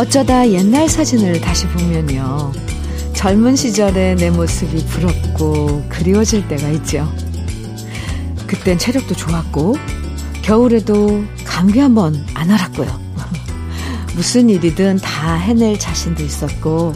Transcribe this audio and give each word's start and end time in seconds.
어쩌다 0.00 0.48
옛날 0.48 0.88
사진을 0.88 1.42
다시 1.42 1.66
보면요. 1.66 2.52
젊은 3.12 3.54
시절의 3.54 4.16
내 4.16 4.30
모습이 4.30 4.86
부럽고 4.86 5.84
그리워질 5.90 6.48
때가 6.48 6.70
있죠. 6.70 7.06
그땐 8.46 8.78
체력도 8.78 9.14
좋았고, 9.14 9.76
겨울에도 10.40 11.22
감기 11.44 11.80
한번 11.80 12.14
안 12.32 12.50
알았고요. 12.50 12.88
무슨 14.16 14.48
일이든 14.48 15.00
다 15.02 15.34
해낼 15.34 15.78
자신도 15.78 16.22
있었고, 16.22 16.94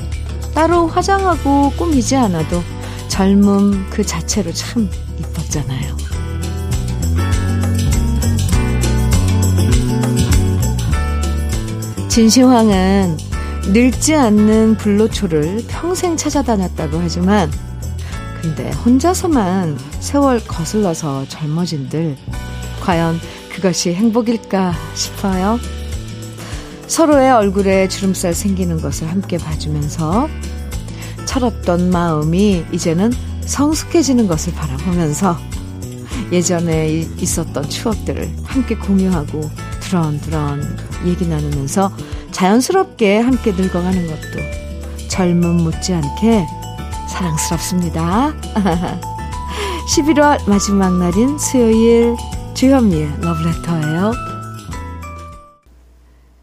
따로 0.55 0.87
화장하고 0.87 1.73
꾸미지 1.73 2.17
않아도 2.17 2.63
젊음 3.09 3.87
그 3.91 4.03
자체로 4.03 4.51
참 4.55 4.89
이뻤잖아요. 5.19 6.04
진시황은 12.15 13.17
늙지 13.73 14.15
않는 14.15 14.77
불로초를 14.77 15.65
평생 15.67 16.17
찾아다녔다고 16.17 16.99
하지만 17.01 17.51
근데 18.41 18.71
혼자서만 18.71 19.77
세월 19.99 20.39
거슬러서 20.39 21.27
젊어진들 21.27 22.17
과연 22.83 23.19
그것이 23.53 23.95
행복일까 23.95 24.75
싶어요. 24.95 25.59
서로의 26.87 27.33
얼굴에 27.33 27.89
주름살 27.89 28.33
생기는 28.33 28.81
것을 28.81 29.11
함께 29.11 29.37
봐주면서 29.37 30.29
철없던 31.25 31.91
마음이 31.91 32.65
이제는 32.71 33.13
성숙해지는 33.41 34.29
것을 34.29 34.53
바라보면서 34.55 35.37
예전에 36.31 36.91
있었던 37.19 37.69
추억들을 37.69 38.31
함께 38.45 38.77
공유하고 38.77 39.51
두런두런 39.95 40.61
얘기 41.07 41.25
나누면서 41.27 41.93
자연스럽게 42.33 43.21
함께 43.21 43.53
늙어가는 43.53 44.07
것도 44.09 45.09
젊음 45.09 45.59
못지않게 45.63 46.45
사랑스럽습니다. 47.09 48.35
11월 49.95 50.49
마지막 50.49 50.99
날인 50.99 51.39
수요일 51.39 52.17
주현미의 52.55 53.21
러브레터예요. 53.21 54.13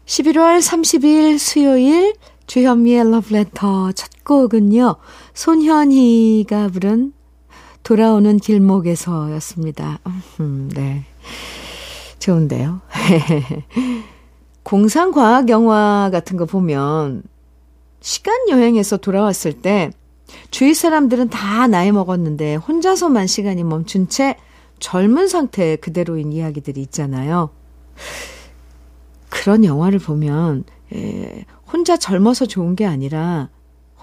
11월 0.06 0.58
30일 0.60 1.38
수요일 1.38 2.14
주현미의 2.46 3.10
러브레터 3.10 3.92
첫 3.92 4.24
곡은요. 4.24 4.96
손현희가 5.34 6.68
부른 6.68 7.12
돌아오는 7.82 8.38
길목에서였습니다. 8.38 9.98
음, 10.40 10.70
네. 10.72 11.04
좋은데요. 12.22 12.80
공상과학 14.62 15.48
영화 15.48 16.08
같은 16.12 16.36
거 16.36 16.46
보면 16.46 17.24
시간 18.00 18.48
여행에서 18.48 18.96
돌아왔을 18.96 19.54
때 19.54 19.90
주위 20.50 20.72
사람들은 20.72 21.30
다 21.30 21.66
나이 21.66 21.90
먹었는데 21.90 22.54
혼자서만 22.54 23.26
시간이 23.26 23.64
멈춘 23.64 24.08
채 24.08 24.36
젊은 24.78 25.26
상태 25.26 25.76
그대로인 25.76 26.32
이야기들이 26.32 26.80
있잖아요. 26.82 27.50
그런 29.28 29.64
영화를 29.64 29.98
보면 29.98 30.64
에, 30.94 31.44
혼자 31.72 31.96
젊어서 31.96 32.46
좋은 32.46 32.76
게 32.76 32.86
아니라 32.86 33.48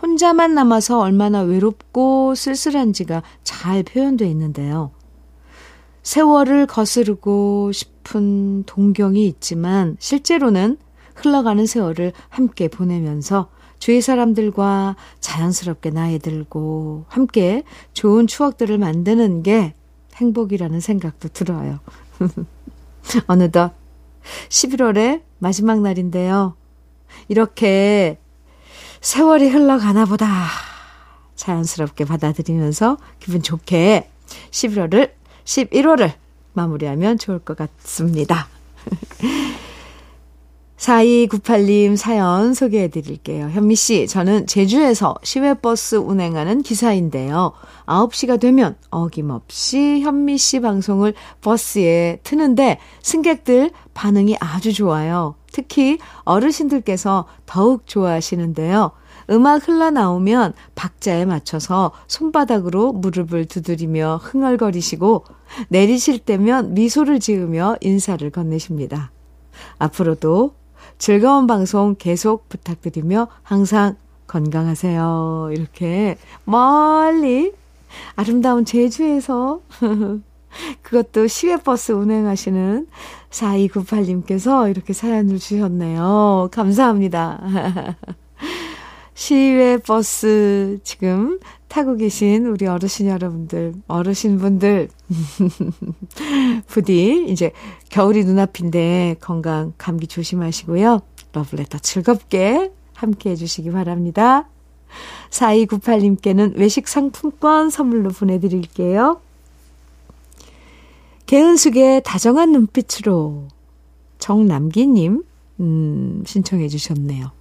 혼자만 0.02 0.54
남아서 0.56 1.00
얼마나 1.00 1.42
외롭고 1.42 2.36
쓸쓸한지가 2.36 3.24
잘 3.44 3.84
표현되어 3.84 4.28
있는데요. 4.28 4.92
세월을 6.10 6.66
거스르고 6.66 7.72
싶은 7.72 8.64
동경이 8.64 9.28
있지만 9.28 9.96
실제로는 10.00 10.80
흘러가는 11.14 11.64
세월을 11.68 12.14
함께 12.30 12.68
보내면서 12.68 13.52
주위 13.78 14.02
사람들과 14.02 14.96
자연스럽게 15.20 15.92
나이 15.92 16.18
들고 16.18 17.06
함께 17.10 17.62
좋은 17.94 18.26
추억들을 18.26 18.80
만드는 18.80 19.44
게 19.44 19.76
행복이라는 20.16 20.80
생각도 20.80 21.28
들어요. 21.28 21.80
어느덧 23.28 23.74
11월의 24.50 25.22
마지막 25.38 25.80
날인데요. 25.80 26.56
이렇게 27.28 28.18
세월이 29.02 29.50
흘러가나 29.50 30.06
보다 30.06 30.48
자연스럽게 31.36 32.06
받아들이면서 32.06 32.98
기분 33.20 33.44
좋게 33.44 34.10
11월을 34.50 35.19
11월을 35.50 36.12
마무리하면 36.54 37.18
좋을 37.18 37.40
것 37.40 37.58
같습니다. 37.58 38.48
4298님 40.78 41.98
사연 41.98 42.54
소개해 42.54 42.88
드릴게요. 42.88 43.50
현미 43.50 43.76
씨, 43.76 44.08
저는 44.08 44.48
제주에서 44.48 45.16
시외버스 45.24 45.96
운행하는 45.96 46.62
기사인데요. 46.62 47.52
9시가 47.86 48.40
되면 48.40 48.78
어김없이 48.90 50.00
현미 50.00 50.38
씨 50.38 50.62
방송을 50.62 51.14
버스에 51.42 52.20
트는데 52.24 52.80
승객들 53.02 53.72
반응이 53.94 54.38
아주 54.40 54.72
좋아요. 54.72 55.36
특히 55.52 55.98
어르신들께서 56.24 57.26
더욱 57.46 57.86
좋아하시는데요. 57.86 58.92
음악 59.30 59.68
흘러나오면 59.68 60.54
박자에 60.76 61.26
맞춰서 61.26 61.92
손바닥으로 62.08 62.94
무릎을 62.94 63.46
두드리며 63.46 64.20
흥얼거리시고 64.24 65.26
내리실 65.70 66.20
때면 66.20 66.74
미소를 66.74 67.20
지으며 67.20 67.76
인사를 67.82 68.28
건네십니다. 68.30 69.12
앞으로도 69.78 70.54
즐거운 70.98 71.48
방송 71.48 71.96
계속 71.98 72.50
부탁드리며 72.50 73.28
항상 73.44 73.96
건강하세요. 74.28 75.50
이렇게 75.54 76.18
멀리 76.46 77.54
아름다운 78.16 78.66
제주에서 78.66 79.62
그것도 80.82 81.28
시외버스 81.28 81.92
운행하시는 81.94 82.88
4298님께서 83.30 84.70
이렇게 84.70 84.94
사연을 84.94 85.40
주셨네요. 85.40 86.50
감사합니다. 86.52 87.96
시외 89.20 89.76
버스 89.76 90.80
지금 90.86 91.42
타고 91.68 91.98
계신 91.98 92.46
우리 92.46 92.68
어르신 92.68 93.08
여러분들, 93.08 93.74
어르신분들, 93.86 94.88
부디 96.68 97.26
이제 97.28 97.52
겨울이 97.90 98.24
눈앞인데 98.24 99.18
건강, 99.20 99.74
감기 99.78 100.08
조심하시고요. 100.08 101.02
러블레터 101.34 101.80
즐겁게 101.80 102.72
함께 102.94 103.32
해주시기 103.32 103.72
바랍니다. 103.72 104.48
4298님께는 105.32 106.56
외식 106.56 106.88
상품권 106.88 107.70
선물로 107.70 108.12
보내드릴게요. 108.12 109.20
개은숙의 111.26 112.04
다정한 112.06 112.54
눈빛으로 112.54 113.50
정남기님, 114.18 115.24
음, 115.60 116.24
신청해 116.26 116.70
주셨네요. 116.70 117.32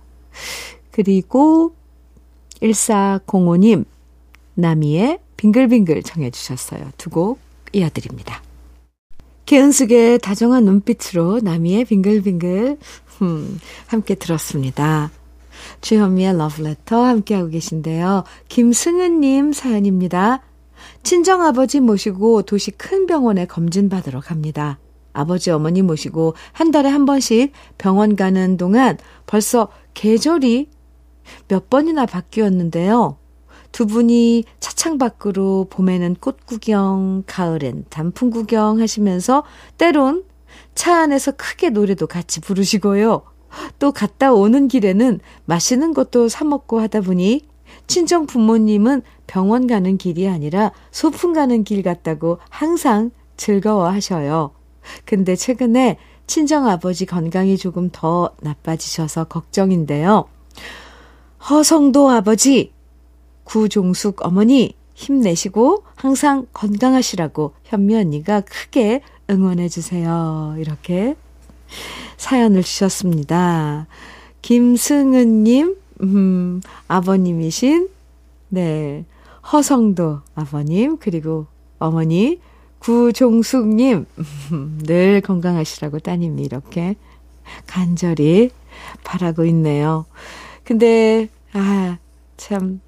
그리고 0.99 1.77
1405님, 2.61 3.85
나미의 4.57 5.21
빙글빙글 5.37 6.03
청해 6.03 6.33
주셨어요. 6.33 6.91
두 6.99 7.11
곡 7.11 7.39
이어드립니다. 7.73 8.43
개은숙의 9.47 10.19
다정한 10.19 10.65
눈빛으로 10.65 11.39
나미의 11.41 11.85
빙글빙글 11.85 12.79
음, 13.23 13.61
함께 13.87 14.17
들었습니다. 14.17 15.13
주현미의 15.83 16.37
러브레터 16.37 17.05
함께하고 17.05 17.51
계신데요. 17.51 18.25
김승은님 18.49 19.53
사연입니다. 19.53 20.43
친정아버지 21.05 21.79
모시고 21.79 22.43
도시 22.43 22.73
큰 22.73 23.07
병원에 23.07 23.45
검진 23.47 23.89
받으러 23.89 24.19
갑니다. 24.19 24.81
아버지 25.13 25.53
어머니 25.53 25.81
모시고 25.81 26.35
한 26.51 26.73
달에 26.73 26.89
한 26.89 27.05
번씩 27.05 27.53
병원 27.77 28.17
가는 28.17 28.57
동안 28.57 28.99
벌써 29.27 29.69
계절이 29.95 30.71
몇 31.49 31.71
번이나 31.71 32.07
바뀌었는데요. 32.07 33.17
두 33.73 33.87
분이 33.87 34.45
차창 34.61 34.99
밖으로 34.99 35.67
봄에는 35.71 36.17
꽃 36.21 36.47
구경, 36.47 37.23
가을엔 37.27 37.85
단풍 37.91 38.31
구경 38.31 38.81
하시면서 38.81 39.45
때론 39.77 40.25
차 40.75 41.01
안에서 41.01 41.33
크게 41.33 41.71
노래도 41.71 42.07
같이 42.07 42.41
부르시고요. 42.41 43.23
또 43.79 43.93
갔다 43.93 44.33
오는 44.33 44.69
길에는 44.69 45.21
맛있는 45.45 45.95
것도 45.95 46.29
사먹고 46.29 46.81
하다 46.81 47.03
보니 47.03 47.47
친정 47.87 48.27
부모님은 48.27 49.03
병원 49.27 49.67
가는 49.67 49.99
길이 49.99 50.29
아니라 50.29 50.73
소풍 50.91 51.33
가는 51.33 51.65
길 51.65 51.83
같다고 51.83 52.39
항상 52.49 53.11
즐거워 53.37 53.89
하셔요. 53.89 54.53
근데 55.05 55.37
최근에 55.37 55.99
친정 56.27 56.67
아버지 56.69 57.07
건강이 57.07 57.57
조금 57.57 57.91
더 57.91 58.35
나빠지셔서 58.43 59.25
걱정인데요. 59.25 60.27
허성도 61.49 62.11
아버지, 62.11 62.73
구종숙 63.45 64.25
어머니 64.25 64.75
힘내시고 64.95 65.85
항상 65.95 66.47
건강하시라고 66.53 67.55
현미 67.65 67.95
언니가 67.95 68.41
크게 68.41 69.01
응원해 69.31 69.69
주세요. 69.69 70.55
이렇게 70.59 71.15
사연을 72.17 72.63
주셨습니다. 72.63 73.87
김승은님, 74.43 75.77
음, 76.03 76.61
아버님이신, 76.89 77.89
네, 78.49 79.05
허성도 79.53 80.21
아버님, 80.35 80.97
그리고 80.99 81.47
어머니, 81.79 82.41
구종숙님, 82.81 84.07
늘 84.85 85.21
건강하시라고 85.21 85.99
따님이 86.01 86.43
이렇게 86.43 86.97
간절히 87.67 88.51
바라고 89.05 89.45
있네요. 89.47 90.07
근데, 90.69 91.31
아, 91.55 91.97
참, 92.37 92.83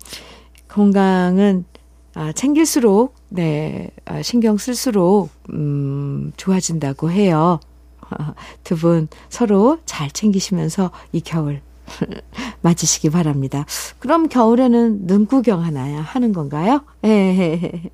건강은, 0.68 1.64
아, 2.12 2.30
챙길수록, 2.30 3.14
네, 3.30 3.88
아, 4.04 4.20
신경 4.20 4.58
쓸수록, 4.58 5.30
음, 5.54 6.30
좋아진다고 6.36 7.10
해요. 7.10 7.58
두분 8.64 9.08
서로 9.30 9.78
잘 9.86 10.10
챙기시면서 10.10 10.90
이 11.12 11.22
겨울 11.22 11.62
맞으시기 12.60 13.08
바랍니다. 13.08 13.64
그럼 13.98 14.28
겨울에는 14.28 15.06
눈 15.06 15.24
구경 15.24 15.64
하나야 15.64 16.02
하는 16.02 16.34
건가요? 16.34 16.82
예. 17.06 17.90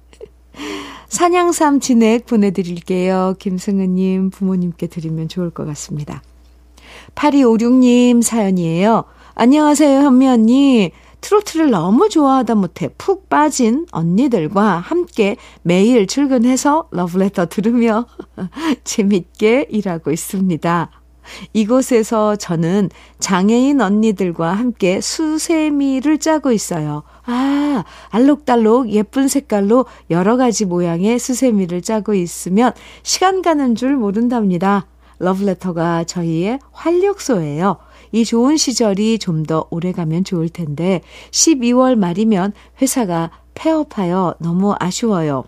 산양삼 1.08 1.78
진액 1.78 2.26
보내드릴게요. 2.26 3.36
김승은님 3.38 4.30
부모님께 4.30 4.88
드리면 4.88 5.28
좋을 5.28 5.50
것 5.50 5.64
같습니다. 5.64 6.22
8256님 7.14 8.20
사연이에요. 8.20 9.04
안녕하세요, 9.38 10.00
현미 10.00 10.28
언니. 10.28 10.92
트로트를 11.20 11.70
너무 11.70 12.08
좋아하다 12.08 12.54
못해 12.54 12.88
푹 12.96 13.28
빠진 13.28 13.84
언니들과 13.92 14.78
함께 14.78 15.36
매일 15.60 16.06
출근해서 16.06 16.88
러브레터 16.90 17.44
들으며 17.44 18.06
재밌게 18.84 19.66
일하고 19.68 20.10
있습니다. 20.10 20.90
이곳에서 21.52 22.36
저는 22.36 22.88
장애인 23.18 23.82
언니들과 23.82 24.54
함께 24.54 25.02
수세미를 25.02 26.16
짜고 26.16 26.50
있어요. 26.52 27.02
아, 27.26 27.84
알록달록 28.08 28.88
예쁜 28.88 29.28
색깔로 29.28 29.84
여러 30.08 30.38
가지 30.38 30.64
모양의 30.64 31.18
수세미를 31.18 31.82
짜고 31.82 32.14
있으면 32.14 32.72
시간 33.02 33.42
가는 33.42 33.74
줄 33.74 33.96
모른답니다. 33.96 34.86
러브레터가 35.18 36.04
저희의 36.04 36.58
활력소예요. 36.72 37.76
이 38.16 38.24
좋은 38.24 38.56
시절이 38.56 39.18
좀 39.18 39.44
더 39.46 39.66
오래 39.70 39.92
가면 39.92 40.24
좋을 40.24 40.48
텐데 40.48 41.02
12월 41.30 41.94
말이면 41.96 42.52
회사가 42.80 43.30
폐업하여 43.54 44.34
너무 44.40 44.74
아쉬워요. 44.80 45.44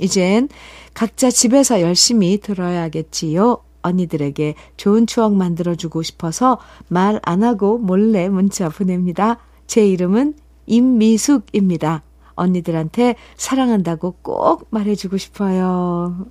이젠 0.00 0.48
각자 0.92 1.30
집에서 1.30 1.80
열심히 1.80 2.38
들어야겠지요. 2.38 3.58
언니들에게 3.82 4.54
좋은 4.76 5.06
추억 5.06 5.34
만들어주고 5.34 6.02
싶어서 6.02 6.58
말 6.88 7.18
안 7.24 7.42
하고 7.42 7.78
몰래 7.78 8.28
문자 8.28 8.68
보냅니다. 8.68 9.38
제 9.66 9.86
이름은 9.88 10.34
임미숙입니다. 10.66 12.02
언니들한테 12.34 13.16
사랑한다고 13.36 14.16
꼭 14.20 14.66
말해주고 14.70 15.16
싶어요. 15.16 16.26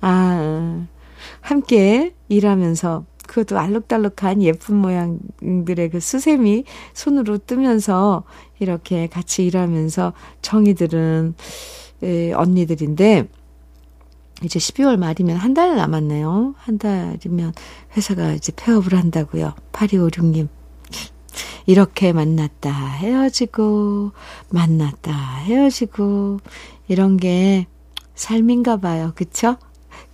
아, 0.00 0.86
함께 1.42 2.14
일하면서 2.28 3.04
그것도 3.30 3.56
알록달록한 3.60 4.42
예쁜 4.42 4.74
모양들의 4.74 5.90
그 5.90 6.00
수세미 6.00 6.64
손으로 6.94 7.38
뜨면서 7.38 8.24
이렇게 8.58 9.06
같이 9.06 9.46
일하면서 9.46 10.12
정이들은 10.42 11.34
에, 12.02 12.32
언니들인데 12.32 13.28
이제 14.42 14.58
12월 14.58 14.96
말이면 14.98 15.36
한 15.36 15.54
달 15.54 15.76
남았네요. 15.76 16.54
한 16.58 16.78
달이면 16.78 17.52
회사가 17.96 18.32
이제 18.32 18.52
폐업을 18.56 18.98
한다고요. 18.98 19.54
8256님. 19.72 20.48
이렇게 21.66 22.12
만났다 22.12 22.72
헤어지고 22.72 24.10
만났다 24.48 25.12
헤어지고 25.44 26.40
이런 26.88 27.16
게 27.16 27.68
삶인가 28.16 28.78
봐요. 28.78 29.12
그쵸? 29.14 29.56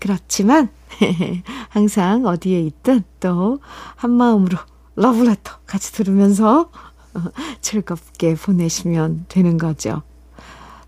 그렇지만 0.01 0.69
항상 1.69 2.27
어디에 2.27 2.61
있든 2.61 3.05
또 3.21 3.61
한마음으로 3.97 4.59
러브레터 4.97 5.59
같이 5.67 5.93
들으면서 5.93 6.71
즐겁게 7.61 8.35
보내시면 8.35 9.27
되는 9.29 9.59
거죠. 9.59 10.03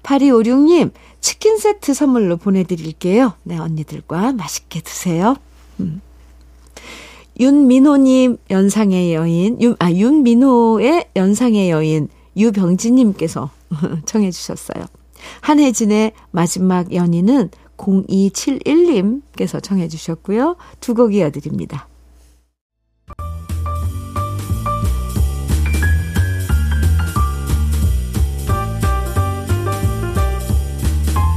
8256님, 0.03 0.93
치킨 1.21 1.59
세트 1.59 1.93
선물로 1.93 2.37
보내드릴게요. 2.39 3.35
네, 3.43 3.59
언니들과 3.59 4.33
맛있게 4.33 4.81
드세요. 4.81 5.37
음. 5.81 6.01
윤민호님 7.41 8.39
연상의 8.51 9.15
여인, 9.15 9.61
윤, 9.61 9.77
아, 9.79 9.93
윤민호의 9.93 11.11
연상의 11.15 11.71
여인, 11.71 12.09
유병진님께서 12.37 13.51
청해주셨어요. 14.07 14.87
한혜진의 15.41 16.13
마지막 16.31 16.93
연인은 16.93 17.51
0271님께서 17.79 19.63
청해 19.63 19.89
주셨고요. 19.89 20.57
두 20.81 20.95
곡 20.95 21.15
이어드립니다. 21.15 21.89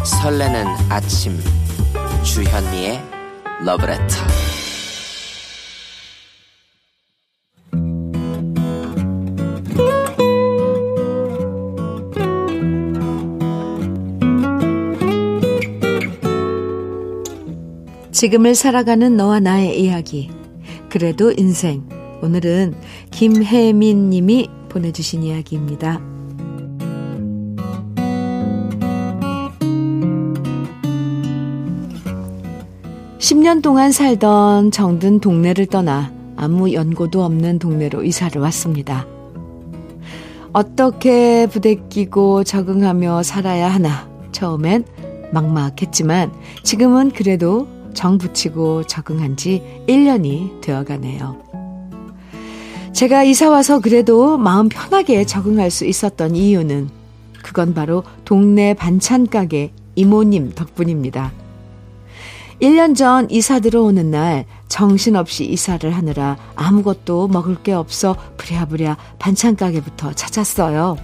설레는 0.03 0.65
아침 0.89 1.37
주현미의 2.23 3.01
러브레터 3.65 4.15
지금을 18.21 18.53
살아가는 18.53 19.17
너와 19.17 19.39
나의 19.39 19.81
이야기 19.81 20.29
그래도 20.91 21.31
인생 21.31 21.89
오늘은 22.21 22.75
김혜민 23.09 24.11
님이 24.11 24.47
보내주신 24.69 25.23
이야기입니다. 25.23 25.99
10년 33.17 33.63
동안 33.63 33.91
살던 33.91 34.69
정든 34.69 35.19
동네를 35.19 35.65
떠나 35.65 36.13
아무 36.35 36.71
연고도 36.73 37.23
없는 37.23 37.57
동네로 37.57 38.03
이사를 38.03 38.39
왔습니다. 38.39 39.07
어떻게 40.53 41.47
부대끼고 41.47 42.43
적응하며 42.43 43.23
살아야 43.23 43.67
하나 43.67 44.07
처음엔 44.31 44.85
막막했지만 45.33 46.31
지금은 46.61 47.09
그래도 47.09 47.80
정 47.93 48.17
붙이고 48.17 48.83
적응한 48.83 49.37
지 49.37 49.61
1년이 49.87 50.61
되어 50.61 50.83
가네요. 50.83 51.37
제가 52.93 53.23
이사 53.23 53.49
와서 53.49 53.79
그래도 53.79 54.37
마음 54.37 54.69
편하게 54.69 55.25
적응할 55.25 55.71
수 55.71 55.85
있었던 55.85 56.35
이유는 56.35 56.89
그건 57.41 57.73
바로 57.73 58.03
동네 58.25 58.73
반찬 58.73 59.27
가게 59.27 59.71
이모님 59.95 60.51
덕분입니다. 60.51 61.31
1년 62.61 62.95
전 62.95 63.29
이사 63.31 63.59
들어오는 63.59 64.11
날 64.11 64.45
정신없이 64.67 65.45
이사를 65.45 65.89
하느라 65.89 66.37
아무것도 66.55 67.27
먹을 67.27 67.55
게 67.55 67.73
없어 67.73 68.15
부랴부랴 68.37 68.97
반찬 69.17 69.55
가게부터 69.55 70.13
찾았어요. 70.13 70.97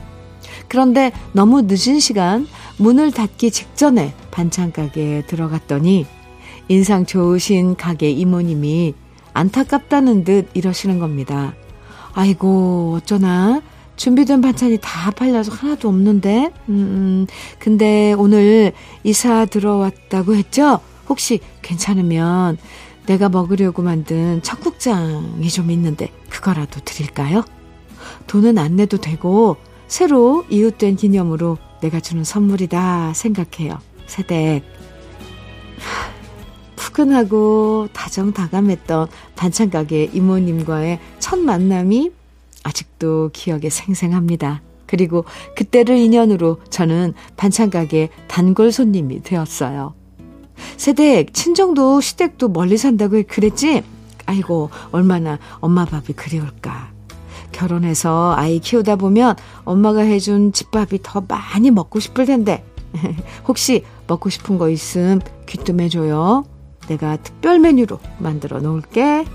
그런데 0.68 1.12
너무 1.34 1.64
늦은 1.64 2.00
시간 2.00 2.48
문을 2.78 3.12
닫기 3.12 3.50
직전에 3.52 4.14
반찬 4.30 4.72
가게에 4.72 5.26
들어갔더니 5.26 6.06
인상 6.68 7.06
좋으신 7.06 7.76
가게 7.76 8.10
이모님이 8.10 8.94
안타깝다는 9.34 10.24
듯 10.24 10.50
이러시는 10.54 11.00
겁니다. 11.00 11.54
아이고, 12.14 12.96
어쩌나. 12.98 13.62
준비된 13.96 14.42
반찬이 14.42 14.78
다 14.82 15.12
팔려서 15.12 15.52
하나도 15.52 15.90
없는데? 15.90 16.52
음, 16.70 16.74
음. 16.76 17.28
근데 17.58 18.14
오늘 18.14 18.74
이사 19.04 19.46
들어왔다고 19.46 20.36
했죠? 20.36 20.80
혹시 21.10 21.40
괜찮으면 21.64 22.58
내가 23.08 23.30
먹으려고 23.30 23.82
만든 23.82 24.42
청국장이 24.44 25.50
좀 25.50 25.72
있는데 25.72 26.12
그거라도 26.30 26.80
드릴까요? 26.84 27.44
돈은 28.28 28.58
안 28.58 28.76
내도 28.76 28.98
되고 28.98 29.58
새로 29.88 30.46
이웃된 30.50 30.98
기념으로 30.98 31.58
내가 31.82 32.00
주는 32.00 32.24
선물이다 32.24 33.14
생각해요. 33.14 33.80
세댁. 34.06 34.77
푸근하고 36.98 37.88
다정다감했던 37.94 39.08
반찬가게 39.36 40.10
이모님과의 40.14 41.00
첫 41.20 41.38
만남이 41.38 42.12
아직도 42.64 43.30
기억에 43.34 43.70
생생합니다. 43.70 44.62
그리고 44.88 45.24
그때를 45.56 45.96
인연으로 45.98 46.58
저는 46.72 47.14
반찬가게 47.36 48.10
단골 48.28 48.72
손님이 48.72 49.22
되었어요. 49.22 49.94
세댁, 50.78 51.36
친정도 51.36 52.02
시댁도 52.02 52.50
멀리 52.50 52.78
산다고 52.78 53.22
그랬지? 53.28 53.84
아이고, 54.26 54.72
얼마나 54.92 55.38
엄마 55.60 55.86
밥이 55.86 56.08
그리울까. 56.16 56.92
결혼해서 57.52 58.34
아이 58.36 58.60
키우다 58.60 58.96
보면 58.96 59.36
엄마가 59.66 60.02
해준 60.02 60.52
집밥이 60.52 61.00
더 61.04 61.22
많이 61.28 61.70
먹고 61.70 62.00
싶을 62.00 62.26
텐데 62.26 62.64
혹시 63.48 63.84
먹고 64.08 64.30
싶은 64.30 64.58
거 64.58 64.70
있음 64.70 65.20
귀뜸해줘요. 65.46 66.57
내가 66.88 67.18
특별 67.18 67.60
메뉴로 67.60 68.00
만들어 68.20 68.60
놓을게. 68.60 69.26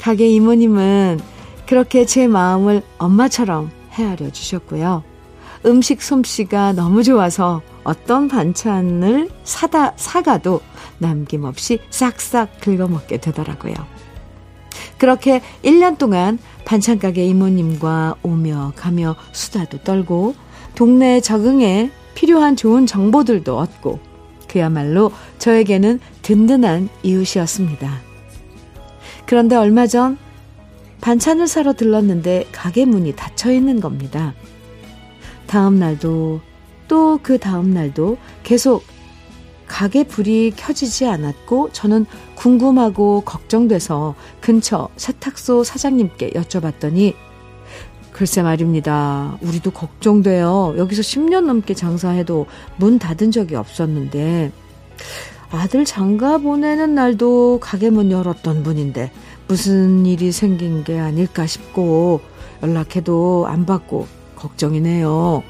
가게 0.00 0.28
이모님은 0.28 1.20
그렇게 1.66 2.06
제 2.06 2.28
마음을 2.28 2.82
엄마처럼 2.98 3.70
헤아려 3.92 4.30
주셨고요. 4.30 5.02
음식 5.64 6.00
솜씨가 6.02 6.74
너무 6.74 7.02
좋아서 7.02 7.62
어떤 7.82 8.28
반찬을 8.28 9.30
사다, 9.42 9.94
사가도 9.96 10.60
남김없이 10.98 11.80
싹싹 11.90 12.60
긁어 12.60 12.86
먹게 12.86 13.18
되더라고요. 13.18 13.74
그렇게 14.98 15.40
1년 15.62 15.98
동안 15.98 16.38
반찬가게 16.64 17.26
이모님과 17.26 18.16
오며 18.22 18.72
가며 18.76 19.16
수다도 19.32 19.78
떨고 19.78 20.34
동네에 20.74 21.20
적응해 21.20 21.90
필요한 22.14 22.56
좋은 22.56 22.86
정보들도 22.86 23.56
얻고 23.56 24.00
그야말로 24.56 25.12
저에게는 25.36 26.00
든든한 26.22 26.88
이웃이었습니다. 27.02 28.00
그런데 29.26 29.54
얼마 29.54 29.86
전 29.86 30.16
반찬을 31.02 31.46
사러 31.46 31.74
들렀는데 31.74 32.46
가게 32.52 32.86
문이 32.86 33.14
닫혀 33.16 33.52
있는 33.52 33.80
겁니다. 33.80 34.32
다음 35.46 35.78
날도 35.78 36.40
또 36.88 37.18
그 37.22 37.38
다음 37.38 37.74
날도 37.74 38.16
계속 38.44 38.82
가게 39.66 40.04
불이 40.04 40.54
켜지지 40.56 41.04
않았고 41.04 41.72
저는 41.72 42.06
궁금하고 42.34 43.24
걱정돼서 43.26 44.14
근처 44.40 44.88
세탁소 44.96 45.64
사장님께 45.64 46.30
여쭤봤더니 46.30 47.14
글쎄 48.16 48.40
말입니다. 48.40 49.36
우리도 49.42 49.72
걱정돼요. 49.72 50.74
여기서 50.78 51.02
10년 51.02 51.44
넘게 51.44 51.74
장사해도 51.74 52.46
문 52.78 52.98
닫은 52.98 53.30
적이 53.30 53.56
없었는데 53.56 54.52
아들 55.50 55.84
장가 55.84 56.38
보내는 56.38 56.94
날도 56.94 57.58
가게 57.60 57.90
문 57.90 58.10
열었던 58.10 58.62
분인데 58.62 59.12
무슨 59.48 60.06
일이 60.06 60.32
생긴 60.32 60.82
게 60.82 60.98
아닐까 60.98 61.46
싶고 61.46 62.22
연락해도 62.62 63.48
안 63.48 63.66
받고 63.66 64.06
걱정이네요. 64.34 65.42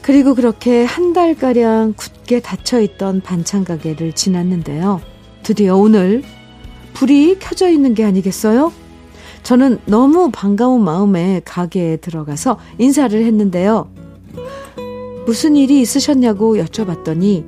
그리고 0.00 0.34
그렇게 0.34 0.84
한 0.84 1.12
달가량 1.12 1.92
굳게 1.94 2.40
닫혀 2.40 2.80
있던 2.80 3.20
반찬 3.20 3.64
가게를 3.64 4.14
지났는데요. 4.14 5.02
드디어 5.42 5.76
오늘 5.76 6.22
불이 6.94 7.38
켜져 7.38 7.68
있는 7.68 7.92
게 7.92 8.02
아니겠어요? 8.02 8.72
저는 9.44 9.78
너무 9.86 10.30
반가운 10.32 10.82
마음에 10.82 11.40
가게에 11.44 11.98
들어가서 11.98 12.58
인사를 12.78 13.22
했는데요. 13.24 13.88
무슨 15.26 15.54
일이 15.54 15.80
있으셨냐고 15.80 16.56
여쭤봤더니 16.56 17.44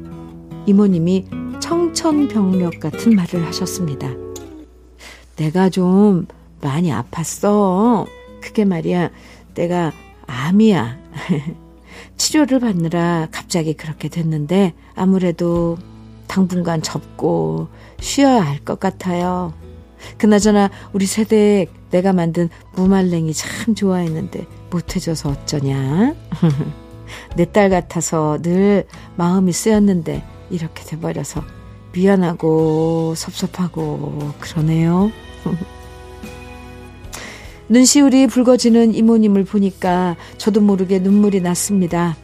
이모님이 0.67 1.25
청천벽력 1.61 2.81
같은 2.81 3.15
말을 3.17 3.45
하셨습니다. 3.47 4.11
내가 5.37 5.69
좀 5.71 6.27
많이 6.61 6.91
아팠어. 6.91 8.07
그게 8.43 8.65
말이야. 8.65 9.11
내가 9.55 9.93
암이야. 10.27 10.99
치료를 12.19 12.61
받느라 12.61 13.29
갑자기 13.31 13.73
그렇게 13.75 14.09
됐는데 14.09 14.75
아무래도 14.95 15.79
당분간 16.27 16.83
접고 16.83 17.69
쉬어야 18.01 18.43
할 18.43 18.59
것 18.65 18.81
같아요. 18.81 19.55
그나저나 20.19 20.71
우리 20.93 21.07
세대 21.07 21.67
내가 21.91 22.13
만든 22.13 22.49
무말랭이 22.75 23.33
참 23.33 23.75
좋아했는데 23.75 24.47
못해줘서 24.71 25.31
어쩌냐? 25.31 26.15
내 27.37 27.47
딸 27.47 27.71
같아서 27.71 28.39
늘 28.43 28.87
마음이 29.17 29.53
쓰였는데 29.53 30.25
이렇게 30.51 30.85
돼버려서 30.85 31.43
미안하고 31.93 33.15
섭섭하고 33.17 34.33
그러네요. 34.41 35.11
눈시울이 37.69 38.27
붉어지는 38.29 38.95
이모님을 38.95 39.45
보니까 39.45 40.17
저도 40.39 40.61
모르게 40.61 40.99
눈물이 41.01 41.41
났습니다. 41.41 42.17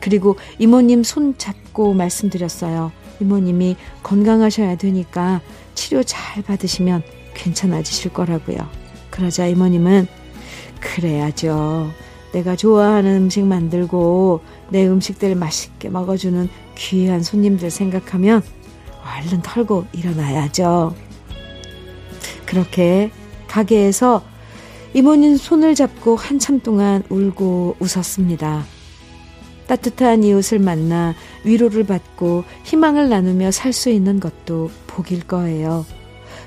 그리고 0.00 0.36
이모님 0.58 1.02
손 1.02 1.36
잡고 1.38 1.94
말씀드렸어요. 1.94 2.92
이모님이 3.20 3.76
건강하셔야 4.02 4.76
되니까 4.76 5.40
치료 5.76 6.02
잘 6.02 6.42
받으시면 6.42 7.04
괜찮아지실 7.34 8.12
거라고요. 8.12 8.58
그러자 9.10 9.46
이모님은 9.46 10.08
그래야죠. 10.80 11.92
내가 12.32 12.56
좋아하는 12.56 13.16
음식 13.16 13.44
만들고 13.44 14.40
내 14.70 14.86
음식들 14.88 15.36
맛있게 15.36 15.88
먹어주는 15.88 16.48
귀한 16.76 17.22
손님들 17.22 17.70
생각하면 17.70 18.42
얼른 19.04 19.42
털고 19.42 19.86
일어나야죠. 19.92 20.94
그렇게 22.44 23.10
가게에서 23.46 24.22
이모님 24.94 25.36
손을 25.36 25.74
잡고 25.74 26.16
한참 26.16 26.60
동안 26.60 27.02
울고 27.08 27.76
웃었습니다. 27.78 28.64
따뜻한 29.66 30.22
이웃을 30.24 30.58
만나 30.58 31.14
위로를 31.44 31.84
받고 31.84 32.44
희망을 32.64 33.08
나누며 33.08 33.50
살 33.50 33.72
수 33.72 33.90
있는 33.90 34.20
것도 34.20 34.70
복일 34.86 35.26
거예요. 35.26 35.84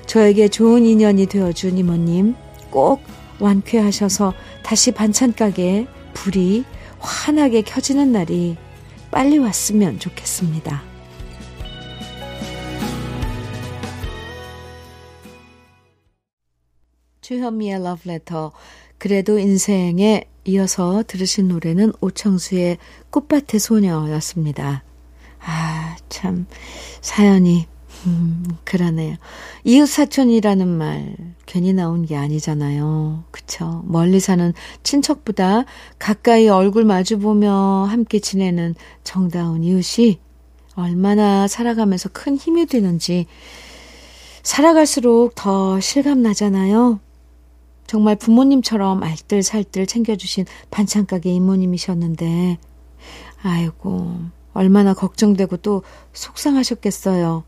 저에게 0.06 0.48
좋은 0.48 0.84
인연이 0.84 1.26
되어준 1.26 1.78
이모님 1.78 2.34
꼭 2.70 3.00
완쾌하셔서 3.38 4.34
다시 4.62 4.90
반찬 4.90 5.34
가게에 5.34 5.86
불이 6.14 6.64
환하게 6.98 7.62
켜지는 7.62 8.12
날이 8.12 8.56
빨리 9.10 9.38
왔으면 9.38 9.98
좋겠습니다. 9.98 10.82
주현미의 17.20 17.82
러브레터. 17.82 18.52
그래도 18.98 19.38
인생에 19.38 20.24
이어서 20.44 21.02
들으신 21.06 21.48
노래는 21.48 21.92
오청수의 22.00 22.78
꽃밭의 23.10 23.60
소녀였습니다. 23.60 24.84
아, 25.42 25.96
참, 26.08 26.46
사연이, 27.00 27.66
음, 28.06 28.44
그러네요. 28.64 29.16
이웃사촌이라는 29.64 30.68
말, 30.68 31.16
괜히 31.46 31.72
나온 31.72 32.04
게 32.06 32.16
아니잖아요. 32.16 33.24
그쵸. 33.30 33.82
멀리 33.86 34.20
사는 34.20 34.52
친척보다 34.82 35.64
가까이 35.98 36.48
얼굴 36.48 36.84
마주보며 36.84 37.86
함께 37.88 38.18
지내는 38.18 38.74
정다운 39.04 39.62
이웃이 39.64 40.20
얼마나 40.74 41.46
살아가면서 41.46 42.08
큰 42.12 42.36
힘이 42.36 42.66
되는지 42.66 43.26
살아갈수록 44.42 45.34
더 45.34 45.78
실감나잖아요. 45.80 47.00
정말 47.90 48.14
부모님처럼 48.14 49.02
알뜰살뜰 49.02 49.84
챙겨주신 49.84 50.46
반찬가게 50.70 51.28
이모님이셨는데, 51.32 52.58
아이고, 53.42 54.14
얼마나 54.52 54.94
걱정되고 54.94 55.56
또 55.56 55.82
속상하셨겠어요. 56.12 57.42